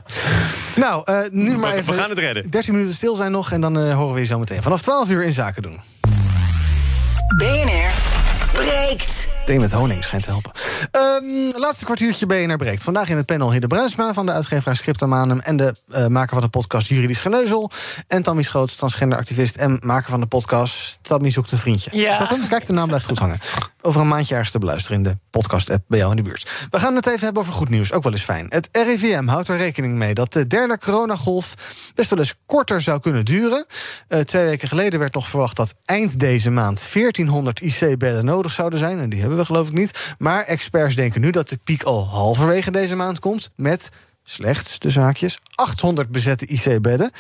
[0.77, 1.95] nou, uh, nu maar even...
[1.95, 2.49] We gaan het redden.
[2.49, 4.63] 13 minuten stil zijn nog en dan uh, horen we je zo meteen.
[4.63, 5.81] Vanaf 12 uur in Zaken doen.
[7.37, 7.93] BNR
[8.53, 9.34] breekt.
[9.45, 10.53] Thee met honing schijnt te helpen.
[10.93, 12.83] Um, laatste kwartiertje BNR breekt.
[12.83, 15.39] Vandaag in het panel Hidde Bruinsma van de uitgeverij Scriptomanum...
[15.41, 17.71] en de uh, maker van de podcast Juridisch Geneuzel.
[18.09, 20.99] En Tammy Schoots, transgenderactivist en maker van de podcast...
[21.03, 21.97] Tammy zoekt een vriendje.
[21.97, 22.13] Ja.
[22.13, 22.49] Is dat hem?
[22.49, 23.39] Kijk, de naam blijft goed hangen.
[23.83, 26.67] Over een maandje ergens te beluisteren in de podcast-app bij jou in de buurt.
[26.71, 28.47] We gaan het even hebben over goed nieuws, ook wel eens fijn.
[28.49, 31.55] Het RIVM houdt er rekening mee dat de derde coronagolf...
[31.95, 33.67] best wel eens korter zou kunnen duren.
[34.09, 36.93] Uh, twee weken geleden werd nog verwacht dat eind deze maand...
[36.93, 40.15] 1400 IC-bedden nodig zouden zijn, en die hebben we geloof ik niet.
[40.19, 43.51] Maar experts denken nu dat de piek al halverwege deze maand komt...
[43.57, 43.89] met
[44.25, 47.11] slechts, de zaakjes, 800 bezette IC-bedden.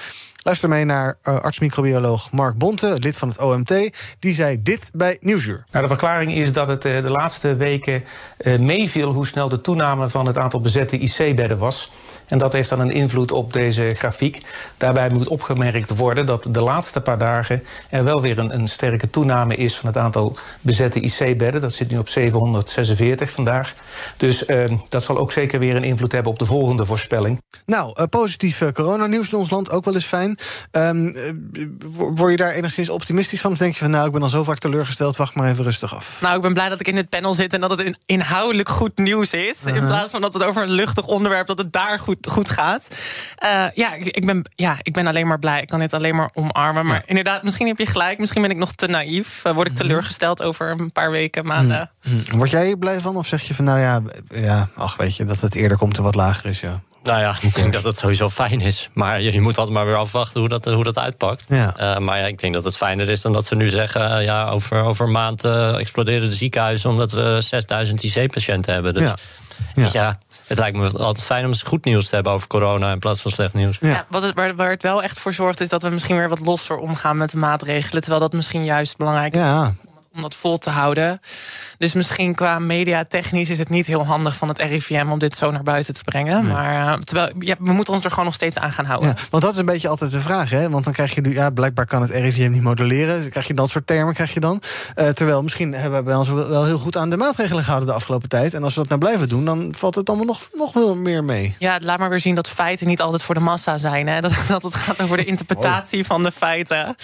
[0.44, 3.74] Luister mee naar uh, arts-microbioloog Mark Bonte, lid van het OMT.
[4.18, 5.64] Die zei dit bij Nieuwsuur.
[5.70, 8.04] Nou, de verklaring is dat het uh, de laatste weken
[8.40, 9.12] uh, meeviel...
[9.12, 11.90] hoe snel de toename van het aantal bezette IC-bedden was.
[12.28, 14.40] En dat heeft dan een invloed op deze grafiek.
[14.76, 17.62] Daarbij moet opgemerkt worden dat de laatste paar dagen...
[17.88, 21.60] er wel weer een, een sterke toename is van het aantal bezette IC-bedden.
[21.60, 23.74] Dat zit nu op 746 vandaag.
[24.16, 24.44] Dus
[24.88, 27.42] dat zal ook zeker weer een invloed hebben op de volgende voorspelling.
[27.66, 30.33] Nou, positief coronanieuws in ons land, ook wel eens fijn.
[30.72, 31.16] Um,
[32.14, 33.52] word je daar enigszins optimistisch van?
[33.52, 35.94] Of denk je van, nou, ik ben al zo vaak teleurgesteld, wacht maar even rustig
[35.94, 36.18] af?
[36.20, 38.98] Nou, ik ben blij dat ik in het panel zit en dat het inhoudelijk goed
[38.98, 39.60] nieuws is.
[39.60, 39.76] Uh -huh.
[39.76, 42.88] In plaats van dat het over een luchtig onderwerp, dat het daar goed, goed gaat.
[43.44, 45.62] Uh, ja, ik ben, ja, ik ben alleen maar blij.
[45.62, 46.86] Ik kan dit alleen maar omarmen.
[46.86, 47.02] Maar ja.
[47.06, 48.18] inderdaad, misschien heb je gelijk.
[48.18, 49.42] Misschien ben ik nog te naïef.
[49.46, 51.90] Uh, word ik teleurgesteld over een paar weken, maanden.
[52.02, 52.38] Mm -hmm.
[52.38, 53.16] Word jij blij van?
[53.16, 54.02] Of zeg je van, nou ja,
[54.34, 56.82] ja, ach, weet je, dat het eerder komt en wat lager is, ja?
[57.04, 58.88] Nou ja, ik denk dat het sowieso fijn is.
[58.92, 61.46] Maar je, je moet altijd maar weer afwachten hoe dat, hoe dat uitpakt.
[61.48, 61.74] Ja.
[61.80, 64.10] Uh, maar ja, ik denk dat het fijner is dan dat ze nu zeggen...
[64.10, 66.90] Uh, ja, over, over een maand uh, exploderen de ziekenhuizen...
[66.90, 68.94] omdat we 6000 IC-patiënten hebben.
[68.94, 69.14] Dus ja.
[69.74, 69.88] ja.
[69.92, 70.18] ja.
[70.46, 72.92] het lijkt me altijd fijn om eens goed nieuws te hebben over corona...
[72.92, 73.78] in plaats van slecht nieuws.
[73.80, 75.60] Ja, ja wat het, waar, waar, het wel echt voor zorgt...
[75.60, 78.02] is dat we misschien weer wat losser omgaan met de maatregelen...
[78.02, 79.42] terwijl dat misschien juist belangrijk is
[80.14, 81.20] om dat vol te houden.
[81.84, 85.50] Dus misschien qua mediatechnisch is het niet heel handig van het RIVM om dit zo
[85.50, 86.42] naar buiten te brengen.
[86.42, 86.52] Nee.
[86.52, 89.08] Maar uh, terwijl, ja, we moeten ons er gewoon nog steeds aan gaan houden.
[89.08, 90.70] Ja, want dat is een beetje altijd de vraag, hè?
[90.70, 93.20] Want dan krijg je, ja, blijkbaar kan het RIVM niet modelleren.
[93.20, 94.62] Dan krijg je dat soort termen, krijg je dan.
[94.96, 97.94] Uh, terwijl misschien hebben we bij ons wel heel goed aan de maatregelen gehouden de
[97.94, 98.54] afgelopen tijd.
[98.54, 101.24] En als we dat nou blijven doen, dan valt het allemaal nog, nog wel meer
[101.24, 101.54] mee.
[101.58, 104.06] Ja, laat maar weer zien dat feiten niet altijd voor de massa zijn.
[104.06, 104.20] Hè?
[104.24, 106.06] Dat, dat het gaat over de interpretatie oh.
[106.06, 106.96] van de feiten.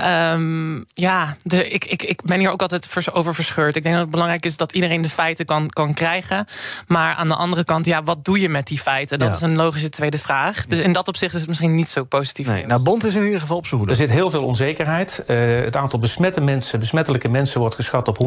[0.00, 3.76] Um, ja, de, ik, ik, ik ben hier ook altijd over verscheurd.
[3.76, 6.46] Ik denk dat het belangrijk is dat iedereen de feiten kan, kan krijgen.
[6.86, 9.18] Maar aan de andere kant, ja, wat doe je met die feiten?
[9.18, 9.34] Dat Ja.
[9.34, 10.66] is een logische tweede vraag.
[10.66, 12.46] Dus in dat opzicht is het misschien niet zo positief.
[12.46, 13.90] Nee, nou, Bond is in ieder geval op hoede.
[13.90, 15.24] Er zit heel veel onzekerheid.
[15.26, 18.18] Uh, het aantal besmette mensen, besmettelijke mensen wordt geschat op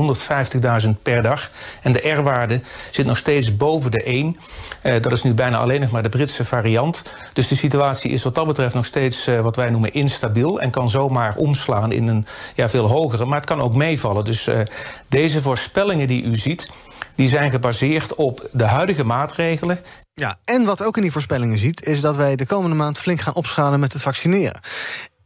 [0.83, 1.49] 150.000 per dag.
[1.81, 4.37] En de R-waarde zit nog steeds boven de 1.
[4.83, 7.03] Uh, dat is nu bijna alleen nog maar de Britse variant.
[7.33, 10.61] Dus de situatie is wat dat betreft nog steeds uh, wat wij noemen instabiel.
[10.61, 13.25] En kan zomaar omslaan in een ja, veel hogere.
[13.25, 14.23] Maar het kan ook meevallen.
[14.25, 14.59] Dus uh,
[15.07, 15.41] deze
[15.75, 16.69] voorspellingen die u ziet,
[17.15, 19.79] die zijn gebaseerd op de huidige maatregelen.
[20.13, 23.21] Ja, en wat ook in die voorspellingen ziet, is dat wij de komende maand flink
[23.21, 24.61] gaan opschalen met het vaccineren.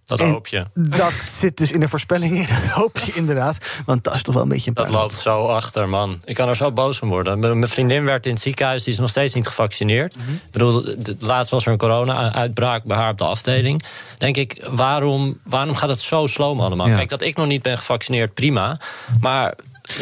[0.05, 0.65] Dat En hoop je.
[0.73, 2.47] Dat zit dus in de voorspellingen.
[2.61, 3.57] Dat hoop je inderdaad.
[3.85, 6.21] Want dat is toch wel een beetje een Dat loopt zo achter, man.
[6.23, 7.39] Ik kan er zo boos van worden.
[7.39, 10.17] Mijn vriendin werd in het ziekenhuis, die is nog steeds niet gevaccineerd.
[10.17, 10.31] Mhm.
[10.31, 13.83] Ik bedoel, laatst was er een corona-uitbraak bij haar op de afdeling.
[14.17, 16.87] Denk ik, waarom, waarom gaat het zo sloom allemaal?
[16.87, 16.95] Ja.
[16.95, 18.79] Kijk, dat ik nog niet ben gevaccineerd, prima.
[19.19, 19.55] Maar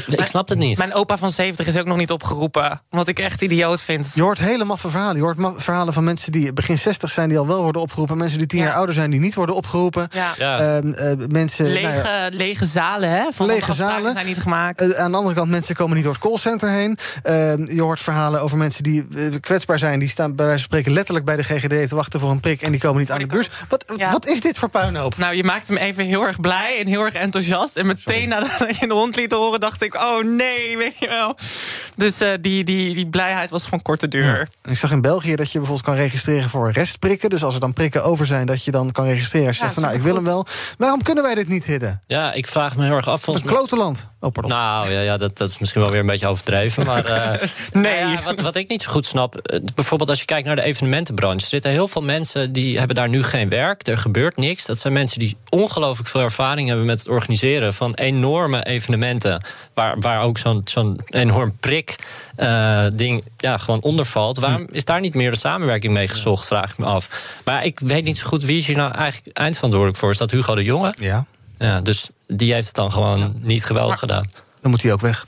[0.07, 0.77] ik snap het niet.
[0.77, 2.81] Mijn opa van 70 is ook nog niet opgeroepen.
[2.89, 4.11] Wat ik echt idioot vind.
[4.13, 5.15] Je hoort hele maffe verhalen.
[5.15, 7.29] Je hoort ma- verhalen van mensen die begin 60 zijn...
[7.29, 8.17] die al wel worden opgeroepen.
[8.17, 9.55] Mensen die tien jaar ouder zijn die niet worden.
[10.11, 10.33] Ja.
[10.38, 10.59] Ja.
[10.59, 13.31] Ehm, eh, mensen, Lege, nou ja, lege zalen, hè?
[13.31, 14.11] Van Lege zalen.
[14.13, 14.81] zijn niet gemaakt.
[14.81, 16.97] Eh, aan de andere kant, mensen komen niet door het callcenter heen.
[17.23, 19.99] Ehm, je hoort verhalen over mensen die eh, kwetsbaar zijn.
[19.99, 22.61] Die staan bij wijze van spreken letterlijk bij de GGD te wachten voor een prik.
[22.61, 23.49] En die komen niet aan de beurs.
[23.69, 25.17] Wat, wat is dit voor puinhoop?
[25.17, 27.77] Nou, je maakt hem even heel erg blij en heel erg enthousiast.
[27.77, 31.36] En meteen nadat je de hond liet horen, dacht ik: oh nee, weet je wel.
[31.95, 34.47] Dus eh, die, die, die blijheid was van korte duur.
[34.69, 37.30] Ik zag in België dat je bijvoorbeeld kan registreren voor restprikken.
[37.30, 39.47] Dus als er dan prikken over zijn, dat je dan kan registreren.
[39.47, 40.45] Als je Ja, zegt van nou, ik wil hem wel.
[40.78, 42.01] Waarom kunnen wij dit niet hidden?
[42.07, 43.25] Ja, ik vraag me heel erg af.
[43.25, 44.07] Wat een klote land.
[44.19, 44.51] Oh, pardon.
[44.51, 46.86] Nou ja, ja dat, dat is misschien wel weer een beetje overdreven.
[46.86, 47.30] Maar eh,
[47.73, 48.01] nee.
[48.03, 49.36] nou ja, wat, wat ik niet zo goed snap.
[49.36, 51.41] eh, Bijvoorbeeld als je kijkt naar de evenementenbranche.
[51.41, 53.88] Er zitten heel veel mensen die hebben daar nu geen werk.
[53.88, 54.65] Er gebeurt niks.
[54.65, 59.43] Dat zijn mensen die ongelooflijk veel ervaring hebben met het organiseren van enorme evenementen.
[59.74, 61.95] Waar, waar ook zo'n zo'n enorm prik.
[62.36, 64.38] eh, ding ja, gewoon onder valt.
[64.38, 67.09] Waarom is daar niet meer de samenwerking mee gezocht, vraag ik me af.
[67.45, 70.11] Maar ik weet niet zo goed wie is hier nou eigenlijk eindverantwoordelijk voor.
[70.11, 70.93] Is dat Hugo de Jonge?
[70.99, 71.26] Ja.
[71.57, 74.30] Ja, dus die heeft het dan gewoon niet geweldig gedaan.
[74.61, 75.26] Dan moet hij ook weg.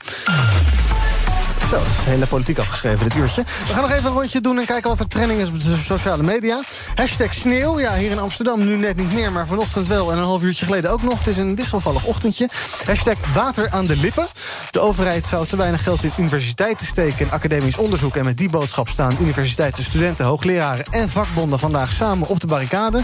[1.69, 3.43] Zo, de hele politiek afgeschreven dit uurtje.
[3.43, 5.75] We gaan nog even een rondje doen en kijken wat er trending is op de
[5.75, 6.61] sociale media.
[6.95, 7.79] Hashtag sneeuw.
[7.79, 10.11] Ja, hier in Amsterdam nu net niet meer, maar vanochtend wel.
[10.11, 11.17] En een half uurtje geleden ook nog.
[11.17, 12.49] Het is een wisselvallig ochtendje.
[12.85, 14.27] Hashtag water aan de lippen.
[14.71, 17.19] De overheid zou te weinig geld in universiteiten steken...
[17.19, 18.15] in academisch onderzoek.
[18.15, 20.85] En met die boodschap staan universiteiten, studenten, hoogleraren...
[20.85, 23.03] en vakbonden vandaag samen op de barricade.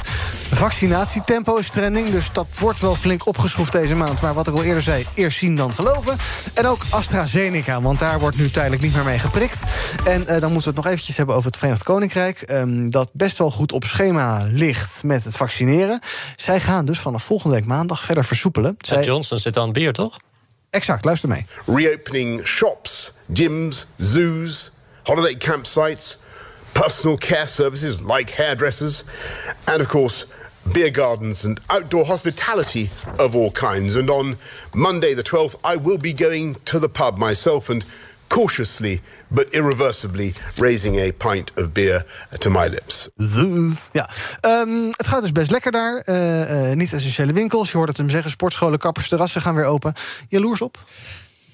[0.51, 4.21] Vaccinatietempo is trending, dus dat wordt wel flink opgeschroefd deze maand.
[4.21, 6.17] Maar wat ik al eerder zei, eerst zien dan geloven.
[6.53, 9.63] En ook AstraZeneca, want daar wordt nu tijdelijk niet meer mee geprikt.
[10.05, 12.41] En eh, dan moeten we het nog eventjes hebben over het Verenigd Koninkrijk...
[12.41, 15.99] Ehm, dat best wel goed op schema ligt met het vaccineren.
[16.35, 18.75] Zij gaan dus vanaf volgende week maandag verder versoepelen.
[18.77, 19.03] Zij...
[19.03, 20.17] Johnson zit aan het bier, toch?
[20.69, 21.45] Exact, luister mee.
[21.65, 24.71] Reopening shops, gyms, zoos,
[25.03, 26.19] holiday campsites...
[26.71, 29.03] personal care services like hairdressers...
[29.63, 30.25] and of course
[30.73, 32.89] beer gardens and outdoor hospitality
[33.19, 33.95] of all kinds.
[33.95, 34.37] And on
[34.73, 37.85] Monday, the 12th, I will be going to the pub myself and
[38.27, 42.05] cautiously but irreversibly raising a pint of beer
[42.37, 43.09] to my lips.
[43.91, 44.09] Ja,
[44.41, 46.03] um, het gaat dus best lekker daar.
[46.05, 48.29] Uh, uh, niet essentiële winkels, je hoort het hem zeggen.
[48.29, 49.93] Sportscholen, kappers, terrassen gaan weer open.
[50.27, 50.77] Jaloers op?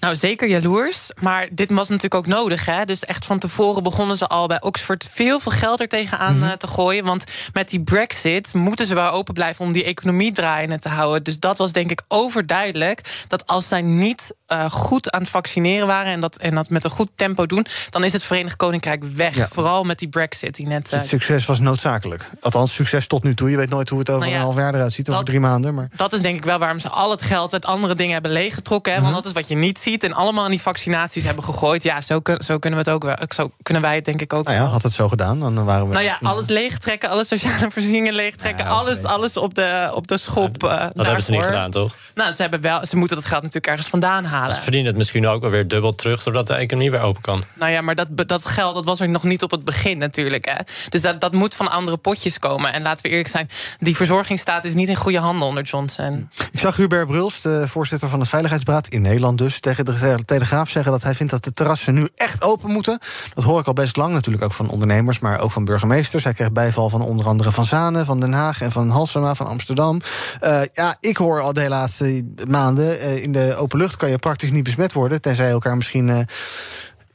[0.02, 1.10] Nou, zeker jaloers.
[1.20, 2.66] Maar dit was natuurlijk ook nodig.
[2.66, 2.86] Hè?
[2.86, 6.50] Dus echt van tevoren begonnen ze al bij Oxford veel, veel geld er tegenaan mm
[6.58, 7.06] te gooien.
[7.06, 7.24] Want
[7.54, 11.24] met die Brexit moeten ze wel open blijven om die economie draaiende te houden.
[11.24, 13.26] Dus dat was denk ik overduidelijk.
[13.28, 16.84] Dat als zij niet uh, goed aan het vaccineren waren en dat, en dat met
[16.84, 19.36] een goed tempo doen, dan is het Verenigd Koninkrijk weg.
[19.36, 19.48] Ja.
[19.48, 20.92] Vooral met die Brexit die net.
[20.94, 22.30] Uh, het succes was noodzakelijk.
[22.42, 23.50] Althans, succes tot nu toe.
[23.50, 25.40] Je weet nooit hoe het over nou ja, een half jaar eruit ziet, over drie
[25.40, 25.74] maanden.
[25.74, 25.90] Maar...
[25.96, 28.94] Dat is denk ik wel waarom ze al het geld uit andere dingen hebben leeggetrokken.
[28.94, 28.98] Hè?
[28.98, 29.24] Want mm -hmm.
[29.24, 31.84] dat is wat je niet ziet en allemaal aan die vaccinaties hebben gegooid.
[31.84, 33.16] Ja, zo, zo kunnen we het ook wel.
[33.30, 34.46] Zo kunnen wij het denk ik ook.
[34.46, 35.94] Nou ja, had het zo gedaan, dan waren we.
[35.94, 40.18] Nou ja, alles leegtrekken, alle sociale voorzieningen leegtrekken, ja, alles, alles op de, op de
[40.18, 40.64] schop.
[40.64, 41.96] Uh, dat hebben ze niet gedaan, toch?
[42.16, 42.86] Nou, ze hebben wel.
[42.86, 44.56] Ze moeten dat geld natuurlijk ergens vandaan halen.
[44.56, 47.44] Ze verdienen het misschien ook alweer dubbel terug, doordat de economie weer open kan.
[47.54, 50.46] Nou ja, maar dat, dat geld dat was er nog niet op het begin natuurlijk.
[50.46, 50.56] Hè.
[50.90, 52.74] Dus dat, dat moet van andere potjes komen.
[52.74, 56.30] En laten we eerlijk zijn, die verzorgingsstaat is niet in goede handen onder Johnson.
[56.52, 60.70] Ik zag Hubert Bruls, de voorzitter van het Veiligheidsberaad in Nederland, dus tegen de Telegraaf
[60.70, 63.00] zeggen dat hij vindt dat de terrassen nu echt open moeten.
[63.34, 66.24] Dat hoor ik al best lang natuurlijk ook van ondernemers, maar ook van burgemeesters.
[66.24, 69.48] Hij krijgt bijval van onder andere van Zanen, van Den Haag en van Halsema van
[69.48, 70.02] Amsterdam.
[70.44, 74.18] Uh, ja, ik hoor al de laatste maanden uh, in de open lucht kan je
[74.18, 76.20] praktisch niet besmet worden, tenzij elkaar misschien uh,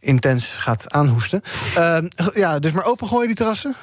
[0.01, 1.41] intens gaat aanhoesten.
[2.35, 3.75] ja, dus maar opengooien die terrassen?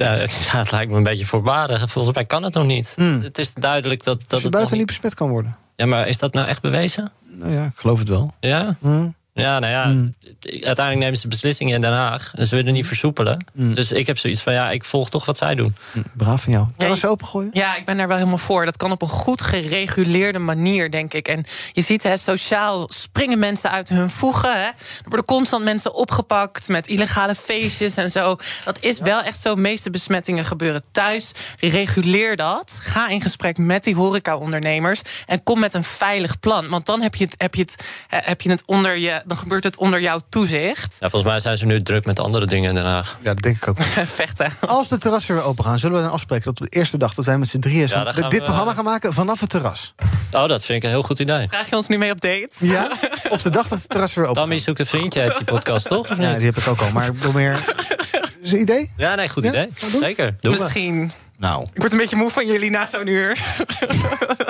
[0.00, 0.16] Ja,
[0.58, 1.90] het, lijkt me een beetje voorbarig.
[1.90, 2.94] Volgens mij kan het nog niet.
[2.96, 3.22] Mm.
[3.22, 5.56] Het is duidelijk dat, dat dus je het buiten niet besmet kan worden.
[5.76, 7.12] Ja, maar is dat nou echt bewezen?
[7.26, 8.32] Nou ja, ik geloof het wel.
[8.40, 8.76] Ja?
[8.78, 9.14] Mm.
[9.32, 10.14] Ja, nou ja, mm.
[10.42, 12.32] uiteindelijk nemen ze beslissingen in Den Haag.
[12.34, 13.44] En ze willen niet versoepelen.
[13.52, 13.74] Mm.
[13.74, 15.76] Dus ik heb zoiets van, ja, ik volg toch wat zij doen.
[15.92, 16.02] Mm.
[16.16, 16.66] Braaf van jou.
[16.76, 17.50] Kan ze opengooien?
[17.52, 18.64] Ja, ik ben daar wel helemaal voor.
[18.64, 21.28] Dat kan op een goed gereguleerde manier, denk ik.
[21.28, 24.52] En je ziet, hè, sociaal springen mensen uit hun voegen.
[24.52, 24.66] Hè.
[24.66, 24.74] Er
[25.04, 28.36] worden constant mensen opgepakt met illegale feestjes en zo.
[28.64, 29.54] Dat is wel echt zo.
[29.54, 31.32] De meeste besmettingen gebeuren thuis.
[31.58, 32.78] Reguleer dat.
[32.82, 35.00] Ga in gesprek met die horeca-ondernemers.
[35.26, 36.68] En kom met een veilig plan.
[36.68, 37.76] Want dan heb je het, heb je het,
[38.08, 40.96] heb je het onder je dan gebeurt het onder jouw toezicht.
[41.00, 43.18] Ja, volgens mij zijn ze nu druk met andere dingen in Den Haag.
[43.22, 43.82] Ja, dat denk ik ook.
[44.22, 44.52] Vechten.
[44.60, 47.14] Als de terrassen weer open gaan, zullen we dan afspreken dat op de eerste dag
[47.14, 49.94] dat wij met z'n drieën ja, dit programma gaan maken vanaf het terras?
[50.32, 51.48] Oh, dat vind ik een heel goed idee.
[51.48, 52.48] Vraag je ons nu mee op date?
[52.58, 52.90] Ja,
[53.28, 55.86] op de dag dat het terras weer open Tammy zoekt een vriendje uit die podcast,
[55.86, 56.08] toch?
[56.08, 56.90] Ja, die heb ik ook al.
[56.90, 57.64] Maar ik wil meer.
[58.42, 58.90] Is een idee?
[58.96, 59.68] Ja, nee, goed idee.
[60.00, 60.36] Zeker.
[60.40, 61.12] Doe Misschien.
[61.40, 61.62] Nou.
[61.62, 63.38] Ik word een beetje moe van jullie na zo'n uur.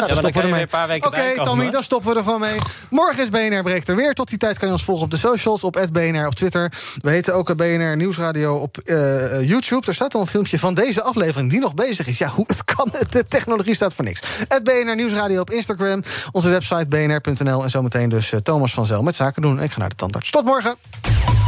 [0.01, 0.97] Ja, dan stoppen we ermee.
[0.97, 2.59] Oké, okay, Tommy, dan stoppen we er gewoon mee.
[2.91, 4.15] Morgen is BNR Breekt er weer.
[4.15, 6.73] Tot die tijd kan je ons volgen op de socials, op BNR op Twitter.
[7.01, 9.87] We heten ook BNR Nieuwsradio op uh, YouTube.
[9.87, 12.19] Er staat al een filmpje van deze aflevering die nog bezig is.
[12.19, 14.21] Ja, hoe het kan, de technologie staat voor niks.
[14.63, 17.63] BNR Nieuwsradio op Instagram, onze website bnr.nl...
[17.63, 19.63] en zometeen dus uh, Thomas van Zel met Zaken doen.
[19.63, 20.31] Ik ga naar de tandarts.
[20.31, 21.40] Tot morgen!